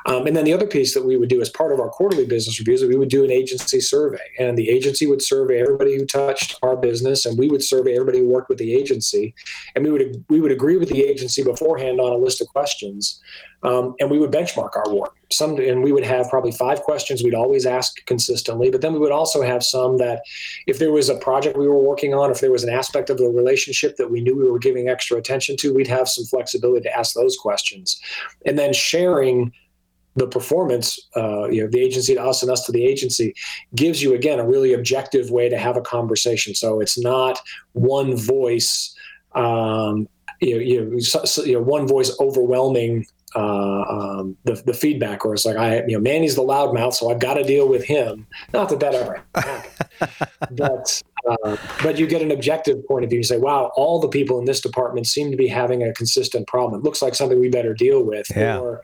Um, 0.05 0.25
and 0.27 0.35
then 0.35 0.45
the 0.45 0.53
other 0.53 0.67
piece 0.67 0.93
that 0.93 1.05
we 1.05 1.17
would 1.17 1.29
do 1.29 1.41
as 1.41 1.49
part 1.49 1.71
of 1.71 1.79
our 1.79 1.89
quarterly 1.89 2.25
business 2.25 2.59
reviews 2.59 2.81
is 2.81 2.89
we 2.89 2.95
would 2.95 3.09
do 3.09 3.23
an 3.23 3.31
agency 3.31 3.79
survey 3.79 4.27
and 4.39 4.57
the 4.57 4.69
agency 4.69 5.05
would 5.07 5.21
survey 5.21 5.61
everybody 5.61 5.95
who 5.95 6.05
touched 6.05 6.55
our 6.61 6.75
business, 6.81 7.25
and 7.25 7.37
we 7.37 7.49
would 7.49 7.63
survey 7.63 7.93
everybody 7.93 8.19
who 8.19 8.27
worked 8.27 8.49
with 8.49 8.57
the 8.57 8.73
agency, 8.73 9.33
and 9.75 9.85
we 9.85 9.91
would 9.91 10.25
we 10.29 10.39
would 10.41 10.51
agree 10.51 10.77
with 10.77 10.89
the 10.89 11.03
agency 11.03 11.43
beforehand 11.43 11.99
on 11.99 12.11
a 12.11 12.17
list 12.17 12.41
of 12.41 12.47
questions, 12.47 13.21
um, 13.63 13.95
and 13.99 14.09
we 14.09 14.19
would 14.19 14.31
benchmark 14.31 14.75
our 14.75 14.93
work. 14.93 15.15
Some 15.31 15.57
and 15.57 15.83
we 15.83 15.91
would 15.91 16.05
have 16.05 16.29
probably 16.29 16.51
five 16.51 16.81
questions 16.81 17.23
we'd 17.23 17.35
always 17.35 17.65
ask 17.65 18.05
consistently, 18.05 18.71
but 18.71 18.81
then 18.81 18.93
we 18.93 18.99
would 18.99 19.11
also 19.11 19.41
have 19.41 19.63
some 19.63 19.97
that, 19.97 20.21
if 20.67 20.79
there 20.79 20.91
was 20.91 21.09
a 21.09 21.15
project 21.15 21.57
we 21.57 21.67
were 21.67 21.77
working 21.77 22.13
on, 22.13 22.31
if 22.31 22.39
there 22.39 22.51
was 22.51 22.63
an 22.63 22.73
aspect 22.73 23.09
of 23.09 23.17
the 23.17 23.27
relationship 23.27 23.95
that 23.97 24.09
we 24.09 24.21
knew 24.21 24.35
we 24.35 24.49
were 24.49 24.59
giving 24.59 24.89
extra 24.89 25.17
attention 25.17 25.55
to, 25.57 25.73
we'd 25.73 25.87
have 25.87 26.09
some 26.09 26.25
flexibility 26.25 26.83
to 26.83 26.97
ask 26.97 27.13
those 27.13 27.37
questions, 27.37 28.01
and 28.45 28.57
then 28.57 28.73
sharing 28.73 29.51
the 30.19 30.27
performance, 30.27 30.99
uh, 31.15 31.49
you 31.49 31.63
know, 31.63 31.69
the 31.69 31.79
agency 31.79 32.13
to 32.13 32.21
us 32.21 32.43
and 32.43 32.51
us 32.51 32.65
to 32.65 32.71
the 32.71 32.85
agency, 32.85 33.33
gives 33.73 34.03
you 34.03 34.13
again 34.13 34.39
a 34.39 34.45
really 34.45 34.73
objective 34.73 35.31
way 35.31 35.49
to 35.49 35.57
have 35.57 35.77
a 35.77 35.81
conversation. 35.81 36.53
So 36.53 36.79
it's 36.81 36.99
not 36.99 37.39
one 37.71 38.15
voice, 38.15 38.93
um, 39.33 40.07
you 40.41 40.55
know, 40.55 40.61
you 40.61 40.85
know, 40.85 40.99
so, 40.99 41.43
you 41.43 41.53
know, 41.53 41.61
one 41.61 41.87
voice 41.87 42.15
overwhelming 42.19 43.05
uh, 43.35 43.81
um, 43.81 44.37
the, 44.43 44.55
the 44.65 44.73
feedback, 44.73 45.23
or 45.23 45.33
it's 45.33 45.45
like 45.45 45.55
I, 45.55 45.83
you 45.85 45.93
know, 45.93 45.99
Manny's 45.99 46.35
the 46.35 46.41
loudmouth, 46.41 46.93
so 46.93 47.11
I've 47.11 47.19
got 47.19 47.35
to 47.35 47.43
deal 47.43 47.67
with 47.67 47.83
him. 47.83 48.25
Not 48.53 48.69
that 48.69 48.79
that 48.79 48.95
ever 48.95 49.23
happened, 49.35 50.27
but 50.57 51.01
uh, 51.29 51.57
but 51.83 51.99
you 51.99 52.07
get 52.07 52.21
an 52.21 52.31
objective 52.31 52.85
point 52.87 53.03
of 53.03 53.09
view. 53.09 53.17
You 53.17 53.23
say, 53.23 53.37
"Wow, 53.37 53.71
all 53.75 53.99
the 53.99 54.07
people 54.07 54.39
in 54.39 54.45
this 54.45 54.61
department 54.61 55.05
seem 55.05 55.29
to 55.29 55.37
be 55.37 55.47
having 55.47 55.83
a 55.83 55.93
consistent 55.93 56.47
problem. 56.47 56.81
It 56.81 56.83
looks 56.83 57.01
like 57.01 57.13
something 57.13 57.39
we 57.39 57.49
better 57.49 57.73
deal 57.73 58.03
with." 58.03 58.25
Yeah. 58.35 58.59
Or 58.59 58.81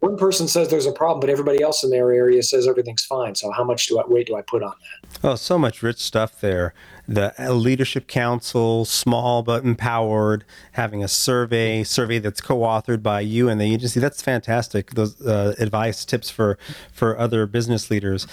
one 0.00 0.16
person 0.16 0.46
says 0.46 0.68
there's 0.68 0.86
a 0.86 0.92
problem, 0.92 1.20
but 1.20 1.30
everybody 1.30 1.62
else 1.62 1.82
in 1.82 1.90
their 1.90 2.12
area 2.12 2.42
says 2.42 2.68
everything's 2.68 3.04
fine. 3.04 3.34
So 3.34 3.50
how 3.50 3.64
much 3.64 3.86
do 3.86 3.98
I 3.98 4.06
weight 4.06 4.26
do 4.26 4.36
I 4.36 4.42
put 4.42 4.62
on 4.62 4.74
that? 4.80 5.18
Oh, 5.24 5.34
so 5.34 5.58
much 5.58 5.82
rich 5.82 5.98
stuff 5.98 6.40
there 6.40 6.74
the 7.08 7.32
leadership 7.50 8.06
council, 8.06 8.84
small 8.84 9.42
but 9.42 9.64
empowered, 9.64 10.44
having 10.72 11.02
a 11.02 11.08
survey, 11.08 11.82
survey 11.82 12.18
that's 12.18 12.42
co-authored 12.42 13.02
by 13.02 13.20
you 13.20 13.48
and 13.48 13.58
the 13.58 13.72
agency. 13.72 13.98
That's 13.98 14.20
fantastic. 14.20 14.90
Those 14.90 15.20
uh, 15.22 15.54
advice 15.58 16.04
tips 16.04 16.28
for 16.28 16.58
for 16.92 17.18
other 17.18 17.46
business 17.46 17.90
leaders. 17.90 18.26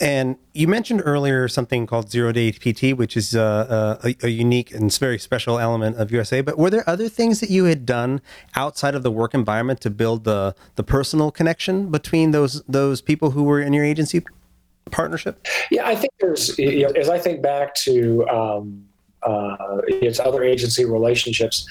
And 0.00 0.36
you 0.52 0.68
mentioned 0.68 1.02
earlier 1.04 1.48
something 1.48 1.86
called 1.86 2.10
zero 2.10 2.32
day 2.32 2.52
PT, 2.52 2.96
which 2.96 3.16
is 3.16 3.34
uh, 3.34 3.98
a, 4.02 4.14
a, 4.22 4.28
unique 4.28 4.72
and 4.72 4.94
very 4.98 5.18
special 5.18 5.58
element 5.58 5.96
of 5.96 6.10
USAA. 6.10 6.44
But 6.44 6.58
were 6.58 6.70
there 6.70 6.88
other 6.88 7.08
things 7.08 7.40
that 7.40 7.50
you 7.50 7.64
had 7.64 7.86
done 7.86 8.20
outside 8.54 8.94
of 8.94 9.02
the 9.02 9.10
work 9.10 9.34
environment 9.34 9.80
to 9.82 9.90
build 9.90 10.24
the 10.24 10.54
the 10.76 10.82
personal 10.82 11.30
connection 11.30 11.90
between 11.90 12.30
those 12.32 12.62
those 12.68 13.00
people 13.00 13.30
who 13.30 13.44
were 13.44 13.60
in 13.60 13.72
your 13.72 13.84
agency? 13.84 14.22
partnership? 14.90 15.46
Yeah, 15.70 15.86
I 15.86 15.94
think 15.94 16.12
there's, 16.20 16.58
you 16.58 16.82
know, 16.82 16.90
as 16.90 17.08
I 17.08 17.18
think 17.18 17.40
back 17.40 17.74
to, 17.76 18.28
um, 18.28 18.84
uh, 19.22 19.80
its 19.86 20.18
other 20.20 20.42
agency 20.42 20.84
relationships. 20.84 21.66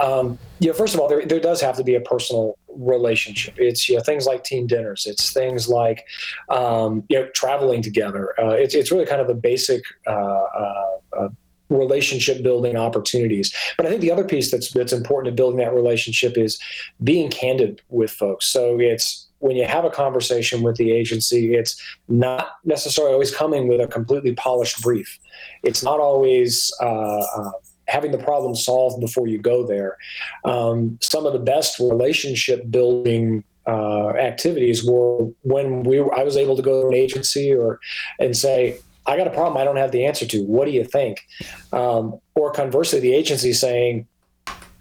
Um, 0.00 0.38
you 0.58 0.68
know, 0.68 0.74
first 0.74 0.94
of 0.94 1.00
all, 1.00 1.08
there, 1.08 1.24
there 1.24 1.40
does 1.40 1.60
have 1.60 1.76
to 1.76 1.84
be 1.84 1.94
a 1.94 2.00
personal 2.00 2.58
relationship. 2.68 3.54
It's 3.58 3.88
you 3.88 3.96
know 3.96 4.02
things 4.02 4.26
like 4.26 4.44
team 4.44 4.66
dinners. 4.66 5.06
It's 5.06 5.32
things 5.32 5.68
like 5.68 6.04
um, 6.48 7.04
you 7.08 7.18
know 7.18 7.28
traveling 7.34 7.82
together. 7.82 8.34
Uh, 8.38 8.50
it's 8.50 8.74
it's 8.74 8.90
really 8.90 9.06
kind 9.06 9.20
of 9.20 9.26
the 9.26 9.34
basic. 9.34 9.82
Uh, 10.06 10.10
uh, 10.10 10.98
uh, 11.18 11.28
relationship 11.68 12.44
building 12.44 12.76
opportunities 12.76 13.52
but 13.76 13.84
i 13.84 13.88
think 13.88 14.00
the 14.00 14.10
other 14.12 14.22
piece 14.22 14.52
that's 14.52 14.70
that's 14.70 14.92
important 14.92 15.26
to 15.26 15.34
building 15.34 15.58
that 15.58 15.74
relationship 15.74 16.38
is 16.38 16.60
being 17.02 17.28
candid 17.28 17.82
with 17.88 18.12
folks 18.12 18.46
so 18.46 18.78
it's 18.78 19.25
when 19.46 19.56
you 19.56 19.64
have 19.64 19.84
a 19.84 19.90
conversation 19.90 20.62
with 20.62 20.76
the 20.76 20.90
agency, 20.90 21.54
it's 21.54 21.80
not 22.08 22.48
necessarily 22.64 23.12
always 23.12 23.34
coming 23.34 23.68
with 23.68 23.80
a 23.80 23.86
completely 23.86 24.34
polished 24.34 24.82
brief. 24.82 25.18
It's 25.62 25.82
not 25.82 26.00
always 26.00 26.72
uh, 26.80 27.20
uh, 27.20 27.52
having 27.86 28.10
the 28.10 28.18
problem 28.18 28.56
solved 28.56 29.00
before 29.00 29.28
you 29.28 29.38
go 29.38 29.64
there. 29.64 29.96
Um, 30.44 30.98
some 31.00 31.26
of 31.26 31.32
the 31.32 31.38
best 31.38 31.78
relationship 31.78 32.68
building 32.70 33.44
uh, 33.68 34.10
activities 34.10 34.84
were 34.84 35.28
when 35.42 35.82
we 35.82 36.00
I 36.00 36.22
was 36.24 36.36
able 36.36 36.56
to 36.56 36.62
go 36.62 36.82
to 36.82 36.88
an 36.88 36.94
agency 36.94 37.52
or 37.52 37.80
and 38.18 38.36
say, 38.36 38.78
I 39.06 39.16
got 39.16 39.28
a 39.28 39.30
problem 39.30 39.56
I 39.56 39.64
don't 39.64 39.76
have 39.76 39.92
the 39.92 40.04
answer 40.04 40.26
to. 40.26 40.42
What 40.44 40.66
do 40.66 40.72
you 40.72 40.84
think? 40.84 41.24
Um, 41.72 42.18
or 42.34 42.52
conversely, 42.52 42.98
the 43.00 43.14
agency 43.14 43.52
saying, 43.52 44.06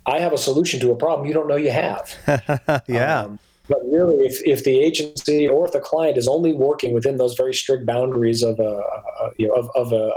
I 0.08 0.20
have 0.20 0.34
a 0.34 0.38
solution 0.38 0.80
to 0.82 0.92
a 0.92 0.96
problem 0.96 1.28
you 1.28 1.34
don't 1.34 1.48
know 1.48 1.56
you 1.56 1.72
have. 1.72 2.16
yeah. 2.88 3.22
Um, 3.22 3.40
but 3.68 3.80
really, 3.86 4.26
if, 4.26 4.42
if 4.46 4.64
the 4.64 4.80
agency 4.80 5.48
or 5.48 5.66
if 5.66 5.72
the 5.72 5.80
client 5.80 6.18
is 6.18 6.28
only 6.28 6.54
working 6.54 6.94
within 6.94 7.18
those 7.18 7.36
very 7.36 7.54
strict 7.54 7.86
boundaries 7.86 8.44
of 8.44 8.60
a, 8.60 8.82
a 9.22 9.32
you 9.38 9.48
know, 9.48 9.54
of, 9.54 9.70
of 9.76 9.92
a, 9.92 10.12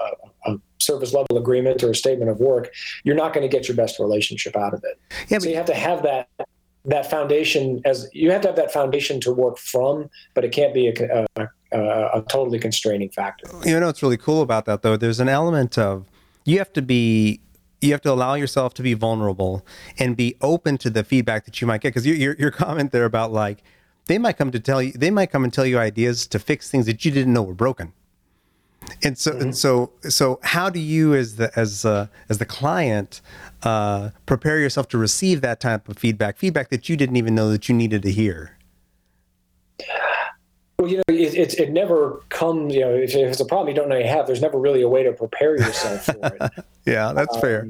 a, 0.46 0.56
service 0.80 1.12
level 1.12 1.36
agreement 1.36 1.82
or 1.82 1.90
a 1.90 1.94
statement 1.94 2.30
of 2.30 2.38
work, 2.38 2.70
you're 3.04 3.16
not 3.16 3.32
going 3.32 3.42
to 3.42 3.48
get 3.48 3.68
your 3.68 3.76
best 3.76 3.98
relationship 3.98 4.56
out 4.56 4.72
of 4.72 4.82
it. 4.84 4.98
Yeah, 5.28 5.38
so 5.38 5.48
you 5.48 5.56
have 5.56 5.66
to 5.66 5.74
have 5.74 6.02
that 6.02 6.28
that 6.84 7.10
foundation 7.10 7.82
as 7.84 8.08
you 8.12 8.30
have 8.30 8.40
to 8.42 8.48
have 8.48 8.56
that 8.56 8.72
foundation 8.72 9.20
to 9.20 9.32
work 9.32 9.58
from, 9.58 10.08
but 10.34 10.44
it 10.44 10.52
can't 10.52 10.72
be 10.72 10.88
a, 10.88 11.26
a, 11.36 11.48
a 11.72 12.24
totally 12.28 12.58
constraining 12.58 13.10
factor. 13.10 13.48
You 13.64 13.78
know 13.78 13.86
what's 13.86 14.02
really 14.02 14.16
cool 14.16 14.42
about 14.42 14.64
that 14.66 14.82
though? 14.82 14.96
There's 14.96 15.20
an 15.20 15.28
element 15.28 15.76
of 15.76 16.06
you 16.44 16.58
have 16.58 16.72
to 16.74 16.82
be 16.82 17.40
you 17.80 17.92
have 17.92 18.00
to 18.02 18.10
allow 18.10 18.34
yourself 18.34 18.74
to 18.74 18.82
be 18.82 18.94
vulnerable 18.94 19.64
and 19.98 20.16
be 20.16 20.36
open 20.40 20.78
to 20.78 20.90
the 20.90 21.04
feedback 21.04 21.44
that 21.44 21.60
you 21.60 21.66
might 21.66 21.80
get. 21.80 21.90
Because 21.90 22.06
your, 22.06 22.16
your, 22.16 22.34
your 22.36 22.50
comment 22.50 22.92
there 22.92 23.04
about 23.04 23.32
like 23.32 23.62
they 24.06 24.18
might 24.18 24.36
come 24.36 24.50
to 24.50 24.60
tell 24.60 24.82
you 24.82 24.92
they 24.92 25.10
might 25.10 25.30
come 25.30 25.44
and 25.44 25.52
tell 25.52 25.66
you 25.66 25.78
ideas 25.78 26.26
to 26.28 26.38
fix 26.38 26.70
things 26.70 26.86
that 26.86 27.04
you 27.04 27.10
didn't 27.10 27.32
know 27.32 27.42
were 27.42 27.54
broken. 27.54 27.92
And 29.02 29.18
so 29.18 29.32
mm-hmm. 29.32 29.42
and 29.42 29.56
so 29.56 29.92
so 30.02 30.40
how 30.42 30.70
do 30.70 30.80
you 30.80 31.14
as 31.14 31.36
the 31.36 31.50
as 31.58 31.84
uh, 31.84 32.06
as 32.28 32.38
the 32.38 32.46
client 32.46 33.20
uh, 33.62 34.10
prepare 34.26 34.58
yourself 34.58 34.88
to 34.88 34.98
receive 34.98 35.40
that 35.42 35.60
type 35.60 35.88
of 35.88 35.98
feedback 35.98 36.38
feedback 36.38 36.70
that 36.70 36.88
you 36.88 36.96
didn't 36.96 37.16
even 37.16 37.34
know 37.34 37.50
that 37.50 37.68
you 37.68 37.74
needed 37.74 38.02
to 38.02 38.10
hear? 38.10 38.56
Well, 40.78 40.88
you 40.88 40.98
know, 40.98 41.02
it, 41.08 41.34
it, 41.34 41.54
it, 41.58 41.70
never 41.72 42.22
comes, 42.28 42.72
you 42.72 42.82
know, 42.82 42.94
if, 42.94 43.12
if, 43.12 43.30
it's 43.32 43.40
a 43.40 43.44
problem 43.44 43.68
you 43.68 43.74
don't 43.74 43.88
know 43.88 43.96
you 43.96 44.06
have, 44.06 44.28
there's 44.28 44.40
never 44.40 44.58
really 44.58 44.82
a 44.82 44.88
way 44.88 45.02
to 45.02 45.12
prepare 45.12 45.56
yourself 45.56 46.04
for 46.04 46.14
it. 46.22 46.64
yeah, 46.86 47.12
that's 47.12 47.34
um, 47.34 47.40
fair. 47.40 47.68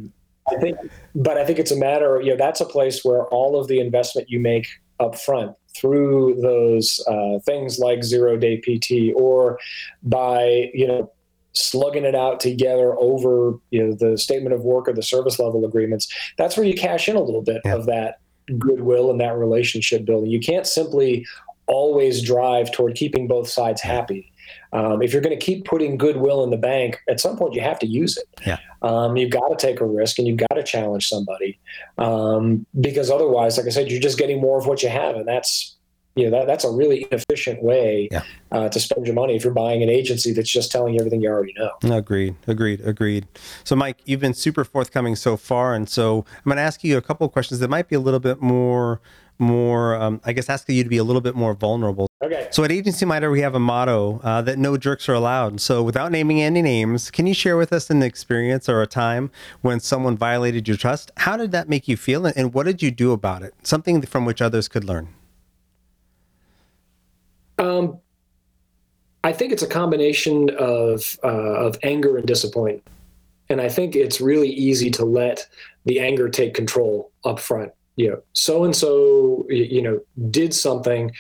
I 0.51 0.57
think, 0.57 0.77
but 1.15 1.39
I 1.39 1.47
think 1.47 1.59
it's 1.59 1.71
a 1.71 1.77
matter, 1.77 2.21
you 2.21 2.31
know, 2.31 2.37
that's 2.37 2.61
a 2.61 2.67
place 2.67 3.03
where 3.05 3.25
all 3.29 3.59
of 3.59 3.67
the 3.67 3.81
investment 3.81 4.29
you 4.29 4.41
make 4.41 4.67
up 5.01 5.17
front 5.17 5.57
through 5.75 6.39
those 6.43 7.03
uh, 7.09 7.39
things 7.47 7.79
like 7.79 8.05
zero 8.05 8.37
day 8.37 8.61
PT 8.61 9.15
or 9.17 9.59
by, 10.03 10.71
you 10.75 10.87
know, 10.87 11.11
slugging 11.55 12.05
it 12.05 12.15
out 12.15 12.41
together 12.41 12.95
over 12.99 13.59
you 13.71 13.83
know 13.83 13.93
the 13.93 14.17
statement 14.17 14.55
of 14.55 14.61
work 14.61 14.87
or 14.87 14.93
the 14.93 15.03
service 15.03 15.41
level 15.41 15.65
agreements 15.65 16.07
that's 16.37 16.57
where 16.57 16.65
you 16.65 16.75
cash 16.75 17.09
in 17.09 17.17
a 17.17 17.21
little 17.21 17.43
bit 17.43 17.61
yeah. 17.65 17.75
of 17.75 17.87
that 17.87 18.21
goodwill 18.59 19.11
and 19.11 19.21
that 19.21 19.37
relationship 19.37 20.05
building 20.05 20.31
you 20.31 20.39
can't 20.39 20.67
simply 20.67 21.27
always 21.69 22.23
drive 22.23 22.73
toward 22.73 22.95
keeping 22.95 23.29
both 23.29 23.49
sides 23.49 23.81
happy 23.81 24.33
um, 24.73 25.03
if 25.03 25.13
you're 25.13 25.23
going 25.23 25.39
to 25.39 25.45
keep 25.45 25.65
putting 25.65 25.97
goodwill 25.97 26.45
in 26.45 26.51
the 26.51 26.57
bank, 26.57 27.01
at 27.09 27.21
some 27.21 27.37
point 27.37 27.55
you 27.55 27.61
have 27.61 27.79
to 27.81 27.87
use 27.87 28.17
it. 28.17 28.27
Yeah. 28.47 28.59
Um, 28.83 29.17
you've 29.17 29.31
got 29.31 29.49
to 29.49 29.57
take 29.57 29.81
a 29.81 29.87
risk 29.87 30.19
and 30.19 30.29
you've 30.29 30.39
got 30.39 30.55
to 30.55 30.63
challenge 30.63 31.09
somebody 31.09 31.59
um, 31.97 32.67
because 32.81 33.11
otherwise, 33.11 33.57
like 33.57 33.67
I 33.67 33.71
said, 33.71 33.91
you're 33.91 34.01
just 34.01 34.19
getting 34.19 34.41
more 34.41 34.59
of 34.59 34.67
what 34.67 34.83
you 34.83 34.89
have, 34.89 35.17
and 35.17 35.27
that's 35.27 35.75
you 36.15 36.29
know 36.29 36.37
that, 36.37 36.47
that's 36.47 36.65
a 36.65 36.71
really 36.71 37.07
inefficient 37.11 37.63
way 37.63 38.09
yeah. 38.11 38.23
uh, 38.51 38.69
to 38.69 38.81
spend 38.81 39.07
your 39.07 39.15
money 39.15 39.37
if 39.37 39.45
you're 39.45 39.53
buying 39.53 39.83
an 39.83 39.89
agency 39.89 40.33
that's 40.33 40.51
just 40.51 40.71
telling 40.71 40.95
you 40.95 41.01
everything 41.01 41.23
you 41.23 41.29
already 41.29 41.55
know. 41.57 41.71
Agreed, 41.97 42.35
agreed, 42.47 42.81
agreed. 42.81 43.27
So, 43.65 43.75
Mike, 43.77 43.99
you've 44.05 44.21
been 44.21 44.35
super 44.35 44.65
forthcoming 44.65 45.17
so 45.17 45.37
far, 45.37 45.75
and 45.75 45.89
so 45.89 46.25
I'm 46.37 46.45
going 46.45 46.57
to 46.57 46.63
ask 46.63 46.85
you 46.85 46.97
a 46.97 47.03
couple 47.03 47.27
of 47.27 47.33
questions 47.33 47.61
that 47.61 47.69
might 47.69 47.89
be 47.89 47.97
a 47.97 48.01
little 48.01 48.21
bit 48.21 48.41
more 48.41 49.01
more, 49.39 49.95
um, 49.95 50.21
I 50.25 50.33
guess, 50.33 50.49
asking 50.49 50.77
you 50.77 50.83
to 50.83 50.89
be 50.89 50.97
a 50.97 51.05
little 51.05 51.21
bit 51.21 51.35
more 51.35 51.55
vulnerable. 51.55 52.09
Okay. 52.23 52.49
So 52.51 52.65
at 52.65 52.73
Agency 52.73 53.05
Minder, 53.05 53.31
we 53.31 53.41
have 53.41 53.55
a 53.55 53.61
motto 53.61 54.21
uh, 54.25 54.43
that 54.43 54.59
no 54.59 54.77
jerks 54.77 55.09
are 55.09 55.15
allowed. 55.15 55.61
So 55.61 55.83
without 55.83 56.11
naming 56.11 56.43
any 56.43 56.63
names, 56.63 57.11
can 57.11 57.27
you 57.27 57.35
share 57.35 57.57
with 57.57 57.73
us 57.73 57.91
an 57.91 58.03
experience 58.03 58.69
or 58.69 58.83
a 58.83 58.87
time 58.87 59.31
when 59.63 59.81
someone 59.81 60.17
violated 60.17 60.67
your 60.67 60.77
trust? 60.77 61.13
How 61.19 61.37
did 61.37 61.53
that 61.53 61.69
make 61.69 61.87
you 61.87 61.97
feel, 61.97 62.27
and 62.27 62.53
what 62.53 62.67
did 62.67 62.83
you 62.83 62.91
do 62.91 63.13
about 63.13 63.43
it? 63.43 63.55
Something 63.63 64.03
from 64.03 64.25
which 64.25 64.43
others 64.43 64.67
could 64.67 64.85
learn. 64.85 65.09
Um, 67.59 67.99
I 69.25 69.33
think 69.33 69.53
it's 69.53 69.63
a 69.63 69.69
combination 69.69 70.51
of 70.59 71.19
uh, 71.25 71.29
of 71.29 71.79
anger 71.83 72.17
and 72.17 72.27
disappointment, 72.27 72.85
and 73.49 73.61
I 73.61 73.69
think 73.69 73.97
it's 73.97 74.21
really 74.21 74.49
easy 74.49 74.91
to 74.93 75.05
let 75.05 75.47
the 75.85 76.01
anger 76.01 76.29
take 76.29 76.55
control 76.55 77.11
up 77.25 77.41
front 77.41 77.73
you 77.99 78.09
know, 78.09 78.23
so 78.33 78.63
and 78.63 78.77
so, 78.77 79.45
you 79.51 79.83
know, 79.83 80.01
did 80.31 80.55
something, 80.55 81.11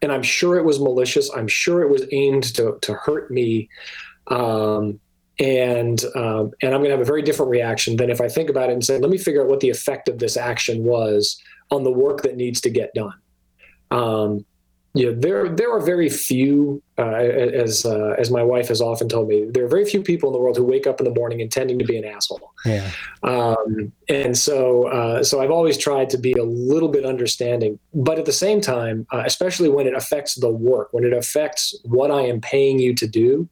and 0.00 0.12
I'm 0.12 0.22
sure 0.22 0.56
it 0.56 0.64
was 0.64 0.78
malicious. 0.78 1.28
I'm 1.34 1.48
sure 1.48 1.82
it 1.82 1.90
was 1.90 2.06
aimed 2.12 2.44
to 2.54 2.78
to 2.82 2.94
hurt 2.94 3.32
me, 3.32 3.68
um, 4.28 5.00
and 5.40 6.00
um, 6.14 6.52
and 6.62 6.72
I'm 6.72 6.80
going 6.80 6.84
to 6.84 6.90
have 6.92 7.00
a 7.00 7.04
very 7.04 7.22
different 7.22 7.50
reaction 7.50 7.96
than 7.96 8.10
if 8.10 8.20
I 8.20 8.28
think 8.28 8.48
about 8.48 8.70
it 8.70 8.74
and 8.74 8.84
say, 8.84 8.98
let 8.98 9.10
me 9.10 9.18
figure 9.18 9.42
out 9.42 9.48
what 9.48 9.58
the 9.58 9.70
effect 9.70 10.08
of 10.08 10.20
this 10.20 10.36
action 10.36 10.84
was 10.84 11.36
on 11.72 11.82
the 11.82 11.90
work 11.90 12.22
that 12.22 12.36
needs 12.36 12.60
to 12.60 12.70
get 12.70 12.94
done. 12.94 13.14
Um, 13.90 14.46
you 14.96 15.06
know, 15.06 15.20
there 15.20 15.48
there 15.48 15.72
are 15.72 15.80
very 15.80 16.08
few, 16.08 16.80
uh, 16.98 17.02
as 17.02 17.84
uh, 17.84 18.14
as 18.16 18.30
my 18.30 18.44
wife 18.44 18.68
has 18.68 18.80
often 18.80 19.08
told 19.08 19.26
me, 19.26 19.44
there 19.50 19.64
are 19.64 19.68
very 19.68 19.84
few 19.84 20.00
people 20.00 20.28
in 20.28 20.32
the 20.32 20.38
world 20.38 20.56
who 20.56 20.62
wake 20.62 20.86
up 20.86 21.00
in 21.00 21.04
the 21.04 21.12
morning 21.12 21.40
intending 21.40 21.80
to 21.80 21.84
be 21.84 21.98
an 21.98 22.04
asshole. 22.04 22.52
Yeah. 22.64 22.88
Um, 23.24 23.92
and 24.08 24.38
so 24.38 24.86
uh, 24.86 25.24
so 25.24 25.42
I've 25.42 25.50
always 25.50 25.76
tried 25.76 26.10
to 26.10 26.18
be 26.18 26.32
a 26.34 26.44
little 26.44 26.88
bit 26.88 27.04
understanding, 27.04 27.80
but 27.92 28.20
at 28.20 28.24
the 28.24 28.32
same 28.32 28.60
time, 28.60 29.04
uh, 29.12 29.24
especially 29.26 29.68
when 29.68 29.88
it 29.88 29.94
affects 29.94 30.36
the 30.36 30.48
work, 30.50 30.90
when 30.92 31.02
it 31.02 31.12
affects 31.12 31.74
what 31.84 32.12
I 32.12 32.22
am 32.22 32.40
paying 32.40 32.78
you 32.78 32.94
to 32.94 33.08
do. 33.08 33.48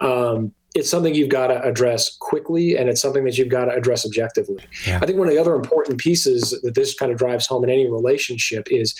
Um, 0.00 0.54
it's 0.74 0.90
something 0.90 1.14
you've 1.14 1.28
got 1.28 1.46
to 1.48 1.62
address 1.62 2.16
quickly 2.16 2.76
and 2.76 2.88
it's 2.88 3.00
something 3.00 3.24
that 3.24 3.38
you've 3.38 3.48
got 3.48 3.66
to 3.66 3.72
address 3.72 4.04
objectively. 4.04 4.64
Yeah. 4.84 4.98
I 5.00 5.06
think 5.06 5.18
one 5.18 5.28
of 5.28 5.32
the 5.32 5.40
other 5.40 5.54
important 5.54 5.98
pieces 5.98 6.50
that 6.62 6.74
this 6.74 6.94
kind 6.94 7.12
of 7.12 7.18
drives 7.18 7.46
home 7.46 7.62
in 7.62 7.70
any 7.70 7.88
relationship 7.88 8.66
is 8.72 8.92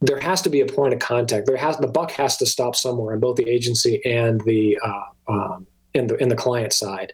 there 0.00 0.18
has 0.20 0.42
to 0.42 0.50
be 0.50 0.60
a 0.60 0.66
point 0.66 0.94
of 0.94 1.00
contact. 1.00 1.46
There 1.46 1.56
has 1.56 1.76
the 1.78 1.88
buck 1.88 2.10
has 2.12 2.36
to 2.38 2.46
stop 2.46 2.74
somewhere 2.76 3.14
on 3.14 3.20
both 3.20 3.36
the 3.36 3.48
agency 3.48 4.00
and 4.04 4.40
the 4.42 4.78
uh, 4.82 5.32
um, 5.32 5.66
in 5.94 6.06
the 6.06 6.16
in 6.16 6.28
the 6.28 6.36
client 6.36 6.72
side. 6.72 7.12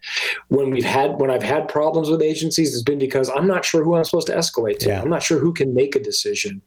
When 0.48 0.70
we've 0.70 0.84
had 0.84 1.18
when 1.18 1.30
I've 1.30 1.42
had 1.42 1.68
problems 1.68 2.10
with 2.10 2.22
agencies, 2.22 2.74
it's 2.74 2.82
been 2.82 2.98
because 2.98 3.30
I'm 3.30 3.46
not 3.46 3.64
sure 3.64 3.82
who 3.82 3.94
I'm 3.94 4.04
supposed 4.04 4.26
to 4.28 4.34
escalate 4.34 4.78
to. 4.80 4.88
Yeah. 4.88 5.02
I'm 5.02 5.10
not 5.10 5.22
sure 5.22 5.38
who 5.38 5.52
can 5.52 5.74
make 5.74 5.96
a 5.96 6.00
decision, 6.00 6.60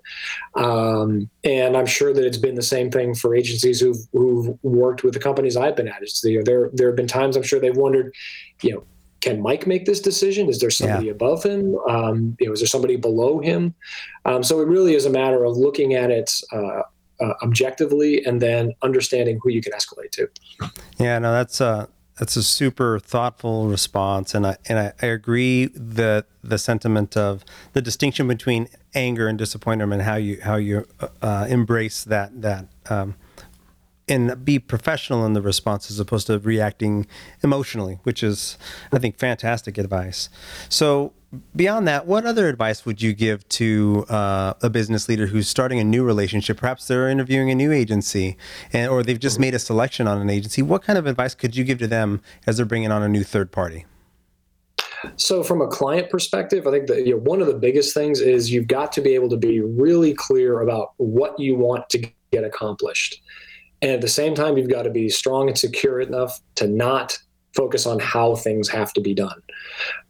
um, 0.56 1.30
and 1.44 1.78
I'm 1.78 1.86
sure 1.86 2.14
that 2.14 2.26
it's 2.26 2.38
been 2.38 2.56
the 2.56 2.62
same 2.62 2.90
thing 2.92 3.14
for 3.14 3.36
agencies 3.36 3.80
who've 3.80 4.08
who've 4.12 4.58
worked 4.64 5.04
with 5.04 5.14
the 5.14 5.20
companies 5.20 5.56
I've 5.56 5.76
been 5.76 5.88
at. 5.88 6.02
It's 6.02 6.22
the, 6.22 6.42
there 6.44 6.70
there 6.74 6.88
have 6.88 6.96
been 6.96 7.08
times 7.08 7.38
I'm 7.38 7.44
sure 7.44 7.60
they've 7.60 7.76
wondered, 7.76 8.14
you 8.62 8.76
know 8.76 8.84
can 9.22 9.42
Mike 9.42 9.68
make 9.68 9.86
this 9.86 10.00
decision? 10.00 10.50
Is 10.50 10.60
there 10.60 10.70
somebody 10.70 11.08
yeah. 11.08 11.12
above 11.12 11.44
him? 11.44 11.76
Um, 11.90 12.38
you 12.40 12.48
know, 12.48 12.54
is 12.54 12.60
there 12.60 12.68
somebody 12.68 12.96
below 12.96 13.40
him? 13.40 13.74
Um, 14.26 14.44
so 14.44 14.60
it 14.62 14.68
really 14.68 14.96
is 14.96 15.06
a 15.06 15.10
matter 15.10 15.44
of 15.44 15.58
looking 15.58 15.94
at 15.94 16.12
it 16.12 16.42
uh, 16.54 16.84
uh, 17.20 17.34
objectively 17.44 18.24
and 18.26 18.42
then 18.42 18.74
understanding 18.82 19.40
who 19.44 19.50
you 19.50 19.62
can 19.62 19.74
escalate 19.74 20.12
to. 20.12 20.30
Yeah, 20.98 21.20
no, 21.20 21.32
that's 21.34 21.60
a 21.60 21.90
that's 22.18 22.36
a 22.36 22.44
super 22.44 23.00
thoughtful 23.00 23.68
response, 23.68 24.36
and 24.36 24.46
I 24.46 24.58
and 24.68 24.80
I, 24.80 24.94
I 25.02 25.08
agree 25.08 25.68
that 25.68 26.26
the 26.44 26.58
sentiment 26.58 27.16
of 27.16 27.44
the 27.74 27.82
distinction 27.82 28.28
between 28.28 28.68
anger 28.94 29.28
and 29.28 29.38
disappointment 29.38 29.94
and 29.94 30.02
how 30.02 30.16
you 30.16 30.40
how 30.42 30.56
you 30.56 30.86
uh, 31.22 31.48
embrace 31.50 32.04
that 32.04 32.42
that. 32.42 32.66
Um, 32.90 33.16
and 34.10 34.44
be 34.44 34.60
professional 34.60 35.26
in 35.26 35.34
the 35.34 35.42
response 35.42 35.90
as 35.90 36.00
opposed 36.00 36.28
to 36.28 36.40
reacting 36.40 37.06
emotionally, 37.44 38.00
which 38.04 38.24
is, 38.24 38.58
I 38.92 39.00
think, 39.00 39.18
fantastic 39.18 39.78
advice. 39.78 40.30
So, 40.68 41.14
beyond 41.56 41.88
that, 41.88 42.08
what 42.08 42.26
other 42.26 42.48
advice 42.48 42.86
would 42.86 43.02
you 43.02 43.14
give 43.14 43.48
to 43.50 44.06
uh, 44.10 44.54
a 44.62 44.70
business 44.70 45.08
leader 45.08 45.28
who's 45.28 45.48
starting 45.48 45.80
a 45.80 45.84
new 45.84 46.04
relationship? 46.04 46.58
Perhaps 46.58 46.88
they're 46.88 47.10
interviewing 47.10 47.52
a 47.52 47.56
new 47.56 47.72
agency, 47.72 48.38
and, 48.74 48.90
or 48.90 49.04
they've 49.04 49.20
just 49.20 49.40
made 49.40 49.54
a 49.54 49.60
selection 49.60 50.08
on 50.08 50.20
an 50.20 50.30
agency. 50.30 50.62
What 50.62 50.84
kind 50.84 50.98
of 50.98 51.06
advice 51.06 51.36
could 51.36 51.56
you 51.56 51.64
give 51.64 51.78
to 51.80 51.88
them 51.88 52.22
as 52.48 52.58
they're 52.58 52.66
bringing 52.66 52.92
on 52.92 53.04
a 53.04 53.10
new 53.10 53.24
third 53.24 53.52
party? 53.52 53.86
So, 55.16 55.44
from 55.44 55.62
a 55.62 55.68
client 55.68 56.10
perspective, 56.10 56.68
I 56.68 56.72
think 56.72 56.88
that 56.88 57.06
you 57.06 57.14
know, 57.14 57.22
one 57.22 57.42
of 57.42 57.48
the 57.48 57.54
biggest 57.54 57.94
things 57.94 58.20
is 58.20 58.52
you've 58.52 58.68
got 58.68 58.92
to 58.94 59.02
be 59.02 59.16
able 59.16 59.30
to 59.30 59.38
be 59.38 59.62
really 59.62 60.14
clear 60.14 60.62
about 60.62 60.94
what 60.98 61.40
you 61.40 61.56
want 61.56 61.90
to 61.92 62.06
get 62.32 62.44
accomplished. 62.44 63.22
And 63.82 63.92
at 63.92 64.02
the 64.02 64.08
same 64.08 64.36
time, 64.36 64.58
you've 64.58 64.70
got 64.70 64.84
to 64.84 64.90
be 64.90 65.10
strong 65.10 65.48
and 65.48 65.58
secure 65.58 66.02
enough 66.02 66.40
to 66.56 66.68
not 66.68 67.18
focus 67.56 67.86
on 67.86 68.00
how 68.00 68.36
things 68.36 68.70
have 68.70 68.94
to 68.94 69.02
be 69.02 69.14
done. 69.14 69.42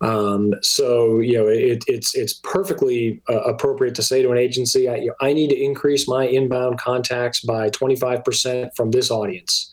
Um, 0.01 0.53
so 0.61 1.19
you 1.19 1.37
know 1.37 1.47
it, 1.47 1.83
it's 1.87 2.13
it's 2.15 2.33
perfectly 2.33 3.21
uh, 3.29 3.41
appropriate 3.41 3.95
to 3.95 4.03
say 4.03 4.21
to 4.21 4.31
an 4.31 4.37
agency, 4.37 4.89
I, 4.89 5.07
I, 5.21 5.33
need 5.33 5.49
to 5.49 5.61
increase 5.61 6.07
my 6.07 6.27
inbound 6.27 6.79
contacts 6.79 7.41
by 7.41 7.69
25% 7.69 8.75
from 8.75 8.91
this 8.91 9.09
audience. 9.09 9.71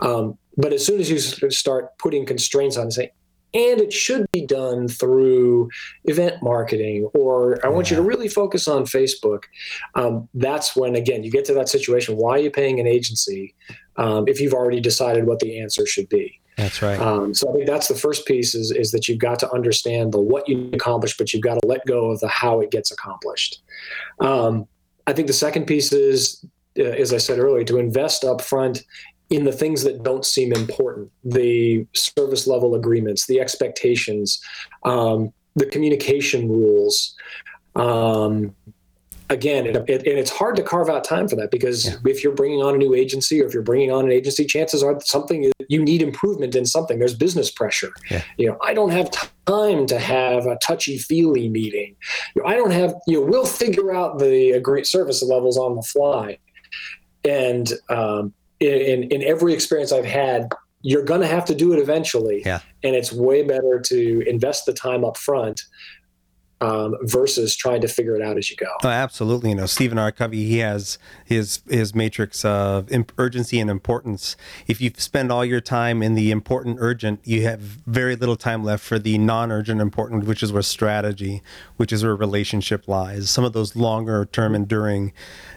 Um, 0.00 0.38
but 0.56 0.72
as 0.72 0.84
soon 0.84 1.00
as 1.00 1.10
you 1.10 1.18
start 1.18 1.96
putting 1.98 2.24
constraints 2.26 2.76
on, 2.76 2.90
say, 2.90 3.12
and 3.54 3.80
it 3.80 3.92
should 3.92 4.30
be 4.32 4.44
done 4.44 4.88
through 4.88 5.70
event 6.04 6.42
marketing 6.42 7.08
or 7.14 7.64
i 7.64 7.68
want 7.68 7.90
you 7.90 7.96
to 7.96 8.02
really 8.02 8.28
focus 8.28 8.68
on 8.68 8.84
facebook. 8.84 9.44
Um, 9.94 10.28
that's 10.34 10.76
when 10.76 10.94
again 10.96 11.22
you 11.22 11.30
get 11.30 11.44
to 11.46 11.54
that 11.54 11.68
situation 11.68 12.16
why 12.16 12.32
are 12.32 12.38
you 12.38 12.50
paying 12.50 12.80
an 12.80 12.86
agency 12.86 13.54
um, 13.96 14.26
if 14.26 14.40
you've 14.40 14.54
already 14.54 14.80
decided 14.80 15.26
what 15.26 15.38
the 15.38 15.60
answer 15.60 15.86
should 15.86 16.08
be? 16.08 16.40
That's 16.56 16.82
right. 16.82 16.98
Um, 16.98 17.32
so 17.34 17.48
i 17.48 17.52
think 17.52 17.66
that's 17.66 17.88
the 17.88 17.94
first 17.94 18.26
piece 18.26 18.54
is, 18.54 18.70
is 18.70 18.90
that 18.90 19.08
you've 19.08 19.18
got 19.18 19.38
to 19.40 19.50
understand 19.52 20.12
the 20.12 20.20
what 20.20 20.48
you 20.48 20.70
accomplish 20.72 21.16
but 21.16 21.32
you've 21.32 21.42
got 21.42 21.54
to 21.54 21.66
let 21.66 21.84
go 21.86 22.10
of 22.10 22.20
the 22.20 22.28
how 22.28 22.60
it 22.60 22.70
gets 22.70 22.90
accomplished. 22.90 23.62
Um, 24.20 24.66
i 25.06 25.12
think 25.12 25.28
the 25.28 25.34
second 25.34 25.66
piece 25.66 25.92
is 25.92 26.44
uh, 26.78 26.82
as 26.82 27.12
I 27.12 27.18
said 27.18 27.38
earlier, 27.38 27.64
to 27.64 27.78
invest 27.78 28.24
up 28.24 28.40
front 28.40 28.82
in 29.30 29.44
the 29.44 29.52
things 29.52 29.82
that 29.82 30.02
don't 30.02 30.24
seem 30.24 30.52
important 30.52 31.10
the 31.24 31.86
service 31.94 32.46
level 32.46 32.74
agreements 32.74 33.26
the 33.26 33.40
expectations 33.40 34.40
um, 34.84 35.32
the 35.56 35.66
communication 35.66 36.48
rules 36.48 37.14
um, 37.76 38.54
again 39.30 39.66
it, 39.66 39.76
it, 39.88 40.06
and 40.06 40.18
it's 40.18 40.30
hard 40.30 40.54
to 40.54 40.62
carve 40.62 40.88
out 40.88 41.02
time 41.02 41.26
for 41.26 41.36
that 41.36 41.50
because 41.50 41.86
yeah. 41.86 41.96
if 42.06 42.22
you're 42.22 42.34
bringing 42.34 42.62
on 42.62 42.74
a 42.74 42.78
new 42.78 42.94
agency 42.94 43.40
or 43.40 43.46
if 43.46 43.54
you're 43.54 43.62
bringing 43.62 43.90
on 43.90 44.04
an 44.04 44.12
agency 44.12 44.44
chances 44.44 44.82
are 44.82 45.00
something 45.00 45.50
you 45.68 45.82
need 45.82 46.02
improvement 46.02 46.54
in 46.54 46.66
something 46.66 46.98
there's 46.98 47.14
business 47.14 47.50
pressure 47.50 47.92
yeah. 48.10 48.22
you 48.36 48.46
know 48.46 48.58
i 48.62 48.74
don't 48.74 48.90
have 48.90 49.10
time 49.46 49.86
to 49.86 49.98
have 49.98 50.46
a 50.46 50.56
touchy 50.56 50.98
feely 50.98 51.48
meeting 51.48 51.96
you 52.36 52.42
know, 52.42 52.48
i 52.48 52.54
don't 52.54 52.72
have 52.72 52.94
you 53.06 53.18
know 53.18 53.26
we'll 53.26 53.46
figure 53.46 53.94
out 53.94 54.18
the 54.18 54.50
agree- 54.50 54.84
service 54.84 55.22
levels 55.22 55.56
on 55.56 55.74
the 55.74 55.82
fly 55.82 56.38
and 57.24 57.72
um, 57.88 58.34
in, 58.60 59.04
in 59.04 59.22
every 59.22 59.52
experience 59.52 59.92
I've 59.92 60.04
had, 60.04 60.48
you're 60.82 61.04
going 61.04 61.20
to 61.20 61.26
have 61.26 61.44
to 61.46 61.54
do 61.54 61.72
it 61.72 61.78
eventually. 61.78 62.42
Yeah. 62.44 62.60
And 62.82 62.94
it's 62.94 63.12
way 63.12 63.42
better 63.42 63.80
to 63.80 64.28
invest 64.28 64.66
the 64.66 64.72
time 64.72 65.04
up 65.04 65.16
front 65.16 65.62
um, 66.60 66.94
versus 67.02 67.56
trying 67.56 67.80
to 67.80 67.88
figure 67.88 68.16
it 68.16 68.22
out 68.22 68.38
as 68.38 68.50
you 68.50 68.56
go. 68.56 68.66
Oh, 68.82 68.88
absolutely. 68.88 69.50
You 69.50 69.56
know, 69.56 69.66
Stephen 69.66 69.98
R. 69.98 70.12
Covey, 70.12 70.46
he 70.46 70.58
has 70.58 70.98
his 71.24 71.60
his 71.68 71.94
matrix 71.94 72.44
of 72.44 72.88
urgency 73.18 73.60
and 73.60 73.68
importance. 73.68 74.36
If 74.66 74.80
you 74.80 74.90
spend 74.96 75.30
all 75.30 75.44
your 75.44 75.60
time 75.60 76.02
in 76.02 76.14
the 76.14 76.30
important 76.30 76.78
urgent, 76.80 77.20
you 77.24 77.42
have 77.42 77.60
very 77.60 78.16
little 78.16 78.36
time 78.36 78.64
left 78.64 78.84
for 78.84 78.98
the 78.98 79.18
non-urgent 79.18 79.80
important, 79.80 80.24
which 80.24 80.42
is 80.42 80.52
where 80.52 80.62
strategy, 80.62 81.42
which 81.76 81.92
is 81.92 82.02
where 82.02 82.16
relationship 82.16 82.88
lies. 82.88 83.28
Some 83.30 83.44
of 83.44 83.52
those 83.52 83.76
longer 83.76 84.24
term 84.24 84.54
enduring, 84.54 85.12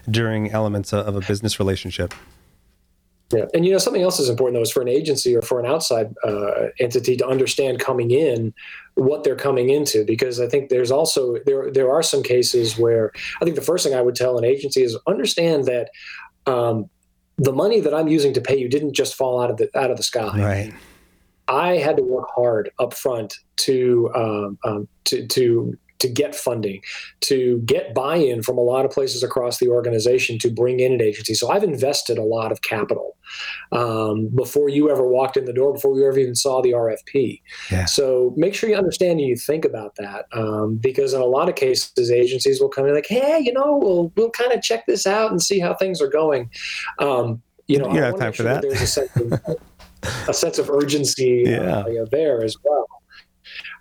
enduring 0.06 0.52
elements 0.52 0.94
of 0.94 1.16
a 1.16 1.22
business 1.22 1.60
relationship. 1.60 2.14
Yeah, 3.32 3.46
and 3.54 3.66
you 3.66 3.74
know 3.74 3.78
something 3.78 4.02
else 4.02 4.20
is 4.20 4.30
important 4.30 4.56
though 4.56 4.62
is 4.62 4.72
for 4.72 4.82
an 4.82 4.88
agency 4.88 5.36
or 5.36 5.42
for 5.42 5.60
an 5.60 5.66
outside 5.66 6.14
uh, 6.24 6.68
entity 6.80 7.18
to 7.18 7.28
understand 7.28 7.80
coming 7.80 8.12
in 8.12 8.54
what 8.96 9.26
they're 9.26 9.36
coming 9.36 9.70
into 9.70 10.06
because 10.06 10.40
I 10.40 10.48
think 10.48 10.70
there's 10.70 10.92
also 10.92 11.38
there 11.46 11.70
there 11.70 11.92
are 11.92 12.02
some 12.02 12.24
cases 12.24 12.78
where 12.78 13.12
I 13.42 13.44
think 13.44 13.58
the 13.58 13.62
first 13.62 13.86
thing 13.86 13.94
I 13.94 14.02
would 14.02 14.16
tell 14.16 14.38
an 14.38 14.46
agency 14.46 14.82
is 14.82 14.98
understand 15.08 15.66
that 15.66 15.90
um, 16.46 16.90
the 17.38 17.52
money 17.52 17.82
that 17.82 17.94
I'm 17.94 18.08
using 18.08 18.34
to 18.34 18.42
pay 18.42 18.58
you 18.58 18.70
didn't 18.70 18.94
just 18.94 19.14
fall 19.16 19.42
out 19.42 19.52
of 19.52 19.58
the 19.58 19.70
out 19.78 19.92
of 19.92 19.98
the 19.98 20.04
sky. 20.04 20.40
Right. 20.42 20.74
I 21.50 21.78
had 21.78 21.98
to 21.98 22.04
work 22.04 22.28
hard 22.34 22.72
up 22.80 22.94
front 22.94 23.36
to 23.58 24.10
um, 24.16 24.58
um, 24.64 24.88
to 25.06 25.28
to 25.28 25.78
to 26.00 26.08
get 26.08 26.36
funding, 26.36 26.82
to 27.22 27.60
get 27.66 27.94
buy-in 27.94 28.44
from 28.44 28.58
a 28.58 28.62
lot 28.62 28.86
of 28.86 28.92
places 28.92 29.24
across 29.24 29.58
the 29.58 29.68
organization 29.68 30.38
to 30.40 30.50
bring 30.50 30.80
in 30.80 30.94
an 30.94 31.02
agency. 31.02 31.34
So 31.34 31.50
I've 31.50 31.64
invested 31.64 32.18
a 32.18 32.24
lot 32.24 32.52
of 32.52 32.62
capital 32.62 33.16
um, 33.72 34.28
before 34.34 34.70
you 34.70 34.90
ever 34.90 35.08
walked 35.08 35.38
in 35.38 35.46
the 35.46 35.54
door, 35.54 35.74
before 35.74 35.98
you 35.98 36.08
ever 36.08 36.20
even 36.20 36.36
saw 36.36 36.62
the 36.62 36.72
RFP. 36.72 37.42
Yeah. 37.72 37.86
So 37.86 38.34
make 38.38 38.54
sure 38.54 38.70
you 38.70 38.76
understand 38.76 39.20
and 39.20 39.30
you 39.30 39.36
think 39.36 39.66
about 39.66 39.96
that, 39.96 40.26
um, 40.34 40.76
because 40.76 41.14
in 41.14 41.22
a 41.22 41.26
lot 41.26 41.50
of 41.50 41.56
cases, 41.56 42.12
agencies 42.12 42.62
will 42.62 42.70
come 42.70 42.86
in 42.86 42.94
like, 42.94 43.08
"Hey, 43.08 43.40
you 43.40 43.54
know, 43.54 43.80
we'll 43.82 44.12
we'll 44.16 44.32
kind 44.32 44.52
of 44.52 44.62
check 44.62 44.86
this 44.86 45.06
out 45.06 45.32
and 45.32 45.42
see 45.42 45.60
how 45.60 45.74
things 45.74 46.02
are 46.02 46.08
going." 46.08 46.50
Um, 47.00 47.42
you 47.68 47.80
know, 47.80 47.92
you 47.92 48.02
have 48.02 48.18
time 48.18 48.34
for 48.34 48.44
that. 48.44 48.62
that 48.62 48.70
there's 48.70 48.82
a 48.82 48.88
sense 48.88 49.16
of, 49.16 49.58
a 50.28 50.34
sense 50.34 50.58
of 50.58 50.70
urgency 50.70 51.44
yeah. 51.48 51.80
uh, 51.80 52.06
there 52.12 52.44
as 52.44 52.56
well. 52.64 52.88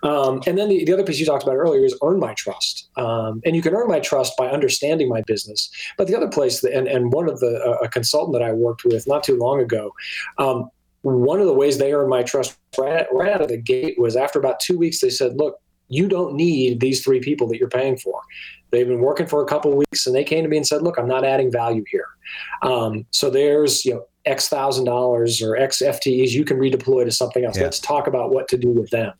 Um, 0.03 0.41
and 0.47 0.57
then 0.57 0.69
the, 0.69 0.85
the 0.85 0.93
other 0.93 1.03
piece 1.03 1.19
you 1.19 1.25
talked 1.25 1.43
about 1.43 1.55
earlier 1.55 1.83
is 1.83 1.97
earn 2.03 2.19
my 2.19 2.33
trust. 2.33 2.89
Um, 2.97 3.41
and 3.45 3.55
you 3.55 3.61
can 3.61 3.73
earn 3.73 3.87
my 3.87 3.99
trust 3.99 4.37
by 4.37 4.47
understanding 4.47 5.09
my 5.09 5.21
business. 5.21 5.69
But 5.97 6.07
the 6.07 6.15
other 6.15 6.27
place, 6.27 6.61
that, 6.61 6.73
and, 6.73 6.87
and 6.87 7.11
one 7.11 7.29
of 7.29 7.39
the, 7.39 7.61
uh, 7.65 7.85
a 7.85 7.89
consultant 7.89 8.33
that 8.33 8.43
I 8.43 8.51
worked 8.51 8.83
with 8.85 9.07
not 9.07 9.23
too 9.23 9.37
long 9.37 9.59
ago, 9.59 9.91
um, 10.37 10.69
one 11.01 11.39
of 11.39 11.45
the 11.45 11.53
ways 11.53 11.77
they 11.77 11.93
earned 11.93 12.09
my 12.09 12.23
trust 12.23 12.57
right, 12.77 13.05
right 13.11 13.31
out 13.31 13.41
of 13.41 13.47
the 13.47 13.57
gate 13.57 13.97
was 13.97 14.15
after 14.15 14.39
about 14.39 14.59
two 14.59 14.77
weeks, 14.77 14.99
they 14.99 15.09
said, 15.09 15.37
look, 15.37 15.59
you 15.89 16.07
don't 16.07 16.35
need 16.35 16.79
these 16.79 17.03
three 17.03 17.19
people 17.19 17.47
that 17.47 17.57
you're 17.57 17.69
paying 17.69 17.97
for. 17.97 18.21
They've 18.71 18.87
been 18.87 18.99
working 18.99 19.27
for 19.27 19.41
a 19.41 19.45
couple 19.45 19.71
of 19.71 19.77
weeks, 19.77 20.05
and 20.05 20.15
they 20.15 20.23
came 20.23 20.43
to 20.43 20.49
me 20.49 20.57
and 20.57 20.67
said, 20.67 20.81
"Look, 20.81 20.97
I'm 20.97 21.07
not 21.07 21.23
adding 21.23 21.51
value 21.51 21.85
here." 21.89 22.07
Um, 22.61 23.05
so 23.11 23.29
there's 23.29 23.85
you 23.85 23.93
know 23.93 24.05
X 24.25 24.49
thousand 24.49 24.85
dollars 24.85 25.41
or 25.41 25.55
X 25.55 25.81
FTEs 25.81 26.31
you 26.31 26.43
can 26.43 26.57
redeploy 26.57 27.05
to 27.05 27.11
something 27.11 27.45
else. 27.45 27.57
Yeah. 27.57 27.63
Let's 27.63 27.79
talk 27.79 28.07
about 28.07 28.31
what 28.31 28.47
to 28.49 28.57
do 28.57 28.71
with 28.71 28.89
them 28.89 29.13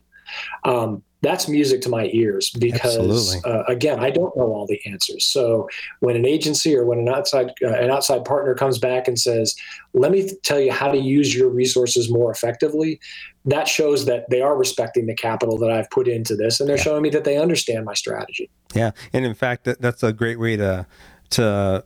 um, 0.63 1.03
that's 1.21 1.47
music 1.47 1.81
to 1.81 1.89
my 1.89 2.09
ears 2.13 2.51
because 2.59 3.43
uh, 3.43 3.63
again 3.67 3.99
i 3.99 4.09
don't 4.09 4.35
know 4.37 4.43
all 4.43 4.67
the 4.67 4.79
answers. 4.85 5.25
So 5.25 5.67
when 5.99 6.15
an 6.15 6.25
agency 6.25 6.75
or 6.75 6.85
when 6.85 6.99
an 6.99 7.09
outside 7.09 7.51
uh, 7.63 7.69
an 7.69 7.89
outside 7.89 8.23
partner 8.23 8.53
comes 8.53 8.77
back 8.77 9.07
and 9.07 9.19
says 9.19 9.55
let 9.93 10.11
me 10.11 10.29
tell 10.43 10.59
you 10.59 10.71
how 10.71 10.91
to 10.91 10.97
use 10.97 11.35
your 11.35 11.49
resources 11.49 12.09
more 12.11 12.31
effectively 12.31 12.99
that 13.45 13.67
shows 13.67 14.05
that 14.05 14.29
they 14.29 14.41
are 14.41 14.55
respecting 14.55 15.07
the 15.07 15.15
capital 15.15 15.57
that 15.57 15.71
i've 15.71 15.89
put 15.89 16.07
into 16.07 16.35
this 16.35 16.59
and 16.59 16.69
they're 16.69 16.77
yeah. 16.77 16.83
showing 16.83 17.01
me 17.01 17.09
that 17.09 17.23
they 17.23 17.37
understand 17.37 17.85
my 17.85 17.93
strategy. 17.93 18.49
Yeah. 18.73 18.91
And 19.13 19.25
in 19.25 19.33
fact 19.33 19.63
that, 19.63 19.81
that's 19.81 20.03
a 20.03 20.13
great 20.13 20.39
way 20.39 20.55
to 20.57 20.85
to 21.31 21.83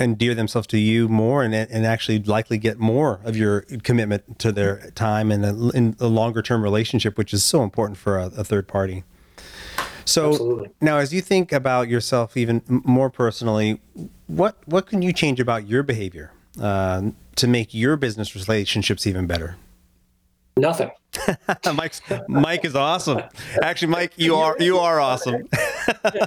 endear 0.00 0.34
themselves 0.34 0.66
to 0.68 0.78
you 0.78 1.08
more 1.08 1.42
and, 1.42 1.54
and 1.54 1.84
actually 1.84 2.20
likely 2.20 2.58
get 2.58 2.78
more 2.78 3.20
of 3.24 3.36
your 3.36 3.62
commitment 3.82 4.38
to 4.38 4.52
their 4.52 4.90
time 4.94 5.32
and 5.32 5.44
a, 5.44 5.70
in 5.76 5.96
a 5.98 6.06
longer 6.06 6.42
term 6.42 6.62
relationship, 6.62 7.18
which 7.18 7.34
is 7.34 7.42
so 7.42 7.62
important 7.62 7.98
for 7.98 8.18
a, 8.18 8.26
a 8.26 8.44
third 8.44 8.68
party. 8.68 9.04
So 10.04 10.30
Absolutely. 10.30 10.70
now, 10.80 10.98
as 10.98 11.12
you 11.12 11.20
think 11.20 11.52
about 11.52 11.88
yourself 11.88 12.36
even 12.36 12.62
more 12.66 13.10
personally, 13.10 13.80
what 14.26 14.56
what 14.66 14.86
can 14.86 15.02
you 15.02 15.12
change 15.12 15.38
about 15.38 15.66
your 15.66 15.82
behavior 15.82 16.32
uh, 16.60 17.10
to 17.36 17.46
make 17.46 17.74
your 17.74 17.96
business 17.96 18.34
relationships 18.34 19.06
even 19.06 19.26
better? 19.26 19.56
Nothing. 20.58 20.90
Mike's, 21.74 22.02
Mike 22.28 22.64
is 22.64 22.74
awesome. 22.74 23.22
Actually, 23.62 23.88
Mike, 23.88 24.12
you 24.16 24.34
are 24.34 24.56
you 24.58 24.78
are 24.78 25.00
awesome. 25.00 25.48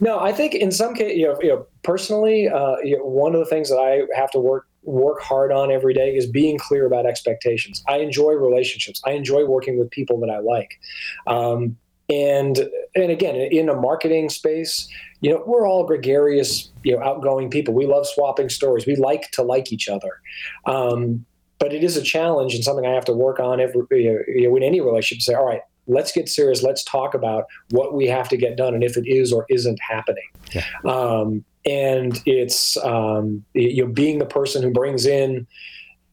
no, 0.00 0.20
I 0.20 0.32
think 0.32 0.54
in 0.54 0.70
some 0.70 0.94
case, 0.94 1.16
you 1.16 1.28
know, 1.28 1.38
you 1.42 1.48
know 1.48 1.66
personally, 1.82 2.48
uh, 2.48 2.76
you 2.84 2.98
know, 2.98 3.04
one 3.04 3.34
of 3.34 3.40
the 3.40 3.46
things 3.46 3.68
that 3.70 3.78
I 3.78 4.02
have 4.16 4.30
to 4.32 4.38
work 4.38 4.66
work 4.82 5.22
hard 5.22 5.52
on 5.52 5.70
every 5.70 5.94
day 5.94 6.14
is 6.14 6.26
being 6.26 6.58
clear 6.58 6.86
about 6.86 7.06
expectations. 7.06 7.82
I 7.88 7.98
enjoy 7.98 8.32
relationships. 8.32 9.00
I 9.06 9.12
enjoy 9.12 9.46
working 9.46 9.78
with 9.78 9.90
people 9.90 10.20
that 10.20 10.30
I 10.30 10.38
like. 10.38 10.78
Um, 11.26 11.76
and 12.08 12.68
and 12.94 13.10
again, 13.10 13.36
in 13.36 13.68
a 13.68 13.74
marketing 13.74 14.28
space, 14.28 14.88
you 15.20 15.30
know, 15.30 15.42
we're 15.46 15.66
all 15.66 15.84
gregarious, 15.84 16.70
you 16.84 16.96
know, 16.96 17.02
outgoing 17.02 17.48
people. 17.48 17.74
We 17.74 17.86
love 17.86 18.06
swapping 18.06 18.48
stories. 18.48 18.86
We 18.86 18.96
like 18.96 19.30
to 19.32 19.42
like 19.42 19.72
each 19.72 19.88
other. 19.88 20.20
Um, 20.66 21.24
but 21.62 21.72
it 21.72 21.84
is 21.84 21.96
a 21.96 22.02
challenge 22.02 22.56
and 22.56 22.64
something 22.64 22.84
I 22.84 22.90
have 22.90 23.04
to 23.04 23.12
work 23.12 23.38
on 23.38 23.60
every 23.60 23.84
you 23.92 24.48
know, 24.48 24.56
in 24.56 24.64
any 24.64 24.80
relationship. 24.80 25.22
Say, 25.22 25.34
all 25.34 25.46
right, 25.46 25.60
let's 25.86 26.10
get 26.10 26.28
serious. 26.28 26.60
Let's 26.60 26.82
talk 26.82 27.14
about 27.14 27.44
what 27.70 27.94
we 27.94 28.08
have 28.08 28.28
to 28.30 28.36
get 28.36 28.56
done 28.56 28.74
and 28.74 28.82
if 28.82 28.96
it 28.96 29.06
is 29.06 29.32
or 29.32 29.46
isn't 29.48 29.78
happening. 29.80 30.26
Yeah. 30.52 30.64
Um, 30.84 31.44
and 31.64 32.20
it's 32.26 32.76
um, 32.78 33.44
you 33.54 33.86
know 33.86 33.92
being 33.92 34.18
the 34.18 34.26
person 34.26 34.60
who 34.64 34.72
brings 34.72 35.06
in 35.06 35.46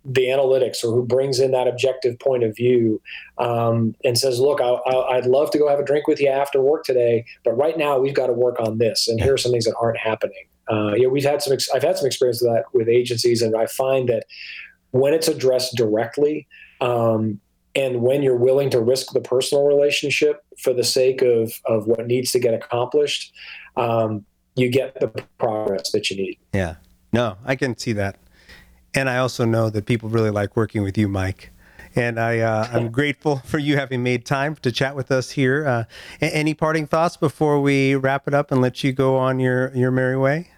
the 0.05 0.25
analytics 0.25 0.83
or 0.83 0.93
who 0.93 1.03
brings 1.03 1.39
in 1.39 1.49
that 1.51 1.67
objective 1.67 2.19
point 2.19 2.43
of 2.43 2.55
view 2.55 3.01
um, 3.39 3.95
and 4.05 4.19
says, 4.19 4.39
"Look, 4.39 4.61
I, 4.61 5.15
would 5.15 5.25
love 5.25 5.49
to 5.49 5.57
go 5.57 5.67
have 5.67 5.79
a 5.79 5.83
drink 5.83 6.07
with 6.07 6.21
you 6.21 6.29
after 6.29 6.61
work 6.61 6.83
today, 6.83 7.25
but 7.43 7.53
right 7.53 7.75
now 7.75 7.97
we've 7.97 8.13
got 8.13 8.27
to 8.27 8.33
work 8.33 8.59
on 8.59 8.77
this, 8.77 9.07
and 9.07 9.19
here 9.19 9.33
are 9.33 9.37
some 9.39 9.51
things 9.51 9.65
that 9.65 9.75
aren't 9.81 9.97
happening." 9.97 10.45
Uh, 10.71 10.93
you 10.93 11.03
know, 11.03 11.09
we've 11.09 11.23
had 11.23 11.41
some. 11.41 11.53
Ex- 11.53 11.71
I've 11.71 11.81
had 11.81 11.97
some 11.97 12.05
experience 12.05 12.39
with 12.43 12.51
that 12.51 12.65
with 12.71 12.87
agencies, 12.87 13.41
and 13.41 13.55
I 13.55 13.65
find 13.65 14.07
that 14.09 14.25
when 14.91 15.13
it's 15.13 15.27
addressed 15.27 15.75
directly 15.75 16.47
um, 16.81 17.39
and 17.75 18.01
when 18.01 18.23
you're 18.23 18.35
willing 18.35 18.69
to 18.71 18.81
risk 18.81 19.13
the 19.13 19.21
personal 19.21 19.65
relationship 19.65 20.43
for 20.57 20.73
the 20.73 20.83
sake 20.83 21.21
of, 21.21 21.53
of 21.65 21.87
what 21.87 22.07
needs 22.07 22.31
to 22.31 22.39
get 22.39 22.53
accomplished, 22.53 23.33
um, 23.77 24.25
you 24.55 24.69
get 24.69 24.99
the 24.99 25.07
progress 25.37 25.91
that 25.91 26.09
you 26.09 26.17
need. 26.17 26.39
Yeah. 26.53 26.75
No, 27.13 27.37
I 27.45 27.55
can 27.55 27.77
see 27.77 27.93
that. 27.93 28.17
And 28.93 29.09
I 29.09 29.17
also 29.17 29.45
know 29.45 29.69
that 29.69 29.85
people 29.85 30.09
really 30.09 30.31
like 30.31 30.55
working 30.55 30.83
with 30.83 30.97
you, 30.97 31.07
Mike. 31.07 31.51
And 31.95 32.19
I, 32.19 32.39
uh, 32.39 32.67
I'm 32.73 32.91
grateful 32.91 33.37
for 33.45 33.59
you 33.59 33.77
having 33.77 34.03
made 34.03 34.25
time 34.25 34.55
to 34.57 34.71
chat 34.71 34.95
with 34.95 35.11
us 35.11 35.31
here. 35.31 35.65
Uh, 35.65 35.83
any 36.21 36.53
parting 36.53 36.87
thoughts 36.87 37.17
before 37.17 37.61
we 37.61 37.95
wrap 37.95 38.27
it 38.27 38.33
up 38.33 38.51
and 38.51 38.61
let 38.61 38.83
you 38.83 38.91
go 38.91 39.15
on 39.15 39.39
your, 39.39 39.73
your 39.75 39.91
merry 39.91 40.17
way? 40.17 40.49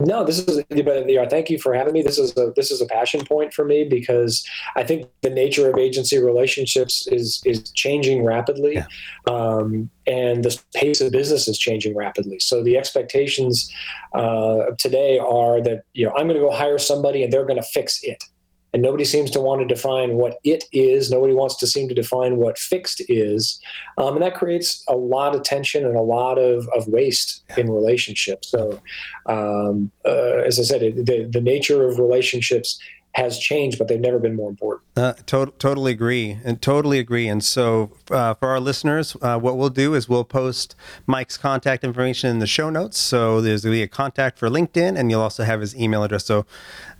No, 0.00 0.24
this 0.24 0.38
is 0.38 0.64
but 0.82 1.30
thank 1.30 1.50
you 1.50 1.58
for 1.58 1.74
having 1.74 1.92
me. 1.92 2.00
This 2.00 2.18
is 2.18 2.34
a 2.36 2.52
this 2.56 2.70
is 2.70 2.80
a 2.80 2.86
passion 2.86 3.24
point 3.26 3.52
for 3.52 3.66
me 3.66 3.84
because 3.84 4.46
I 4.74 4.82
think 4.82 5.06
the 5.20 5.28
nature 5.28 5.68
of 5.70 5.78
agency 5.78 6.18
relationships 6.18 7.06
is 7.08 7.42
is 7.44 7.70
changing 7.72 8.24
rapidly, 8.24 8.76
yeah. 8.76 8.86
um, 9.26 9.90
and 10.06 10.42
the 10.42 10.58
pace 10.74 11.02
of 11.02 11.12
business 11.12 11.48
is 11.48 11.58
changing 11.58 11.94
rapidly. 11.94 12.38
So 12.38 12.62
the 12.62 12.78
expectations 12.78 13.70
uh, 14.14 14.72
today 14.78 15.18
are 15.18 15.60
that 15.60 15.82
you 15.92 16.06
know 16.06 16.12
I'm 16.12 16.26
going 16.26 16.40
to 16.40 16.46
go 16.46 16.50
hire 16.50 16.78
somebody 16.78 17.22
and 17.22 17.30
they're 17.30 17.46
going 17.46 17.60
to 17.60 17.68
fix 17.68 18.02
it 18.02 18.24
and 18.72 18.82
nobody 18.82 19.04
seems 19.04 19.30
to 19.32 19.40
want 19.40 19.60
to 19.60 19.66
define 19.66 20.14
what 20.14 20.38
it 20.44 20.64
is. 20.72 21.10
Nobody 21.10 21.32
wants 21.32 21.56
to 21.56 21.66
seem 21.66 21.88
to 21.88 21.94
define 21.94 22.36
what 22.36 22.58
fixed 22.58 23.02
is, 23.08 23.60
um, 23.98 24.14
and 24.14 24.22
that 24.22 24.34
creates 24.34 24.84
a 24.88 24.96
lot 24.96 25.34
of 25.34 25.42
tension 25.42 25.84
and 25.84 25.96
a 25.96 26.02
lot 26.02 26.38
of, 26.38 26.68
of 26.76 26.86
waste 26.88 27.44
in 27.56 27.70
relationships. 27.70 28.48
So, 28.48 28.80
um, 29.26 29.90
uh, 30.04 30.42
as 30.46 30.58
I 30.58 30.62
said, 30.62 30.82
it, 30.82 31.06
the 31.06 31.24
the 31.24 31.40
nature 31.40 31.86
of 31.86 31.98
relationships 31.98 32.78
has 33.14 33.38
changed, 33.38 33.76
but 33.78 33.88
they've 33.88 34.00
never 34.00 34.18
been 34.18 34.36
more 34.36 34.48
important. 34.48 34.82
Uh, 34.96 35.14
to- 35.26 35.52
totally 35.58 35.90
agree, 35.92 36.38
and 36.44 36.62
totally 36.62 36.98
agree. 36.98 37.26
And 37.26 37.42
so, 37.42 37.90
uh, 38.10 38.34
for 38.34 38.48
our 38.48 38.60
listeners, 38.60 39.16
uh, 39.20 39.38
what 39.38 39.56
we'll 39.56 39.68
do 39.68 39.94
is 39.94 40.08
we'll 40.08 40.24
post 40.24 40.76
Mike's 41.06 41.36
contact 41.36 41.82
information 41.82 42.30
in 42.30 42.38
the 42.38 42.46
show 42.46 42.70
notes. 42.70 42.98
So 42.98 43.40
there's 43.40 43.62
going 43.64 43.72
to 43.72 43.78
be 43.78 43.82
a 43.82 43.88
contact 43.88 44.38
for 44.38 44.48
LinkedIn, 44.48 44.96
and 44.98 45.10
you'll 45.10 45.22
also 45.22 45.42
have 45.42 45.60
his 45.60 45.74
email 45.76 46.04
address. 46.04 46.24
So, 46.24 46.46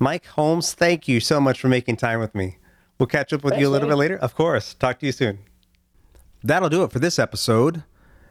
Mike 0.01 0.27
Holmes, 0.27 0.73
thank 0.73 1.07
you 1.07 1.20
so 1.20 1.40
much 1.40 1.61
for 1.61 1.68
making 1.68 1.96
time 1.96 2.18
with 2.18 2.35
me. 2.35 2.59
We'll 2.99 3.07
catch 3.07 3.33
up 3.33 3.44
with 3.44 3.53
Thanks, 3.53 3.62
you 3.62 3.68
a 3.68 3.70
little 3.70 3.88
man. 3.88 3.96
bit 3.96 4.01
later. 4.01 4.16
Of 4.18 4.35
course. 4.35 4.75
Talk 4.75 4.99
to 4.99 5.07
you 5.07 5.12
soon. 5.12 5.38
That'll 6.42 6.68
do 6.68 6.83
it 6.83 6.90
for 6.90 6.99
this 6.99 7.18
episode. 7.18 7.85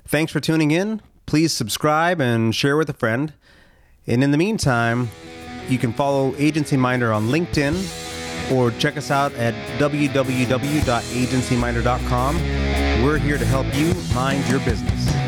Thanks 0.05 0.31
for 0.31 0.39
tuning 0.39 0.71
in. 0.71 1.01
Please 1.25 1.53
subscribe 1.53 2.19
and 2.19 2.53
share 2.53 2.75
with 2.75 2.89
a 2.89 2.93
friend. 2.93 3.33
And 4.05 4.23
in 4.23 4.31
the 4.31 4.37
meantime, 4.37 5.09
you 5.69 5.77
can 5.77 5.93
follow 5.93 6.33
Agency 6.37 6.77
Minder 6.77 7.13
on 7.13 7.29
LinkedIn 7.29 8.51
or 8.51 8.71
check 8.71 8.97
us 8.97 9.11
out 9.11 9.31
at 9.35 9.53
www.agencyminder.com. 9.79 12.35
We're 13.03 13.17
here 13.17 13.37
to 13.37 13.45
help 13.45 13.67
you 13.75 13.93
mind 14.13 14.47
your 14.49 14.59
business. 14.59 15.18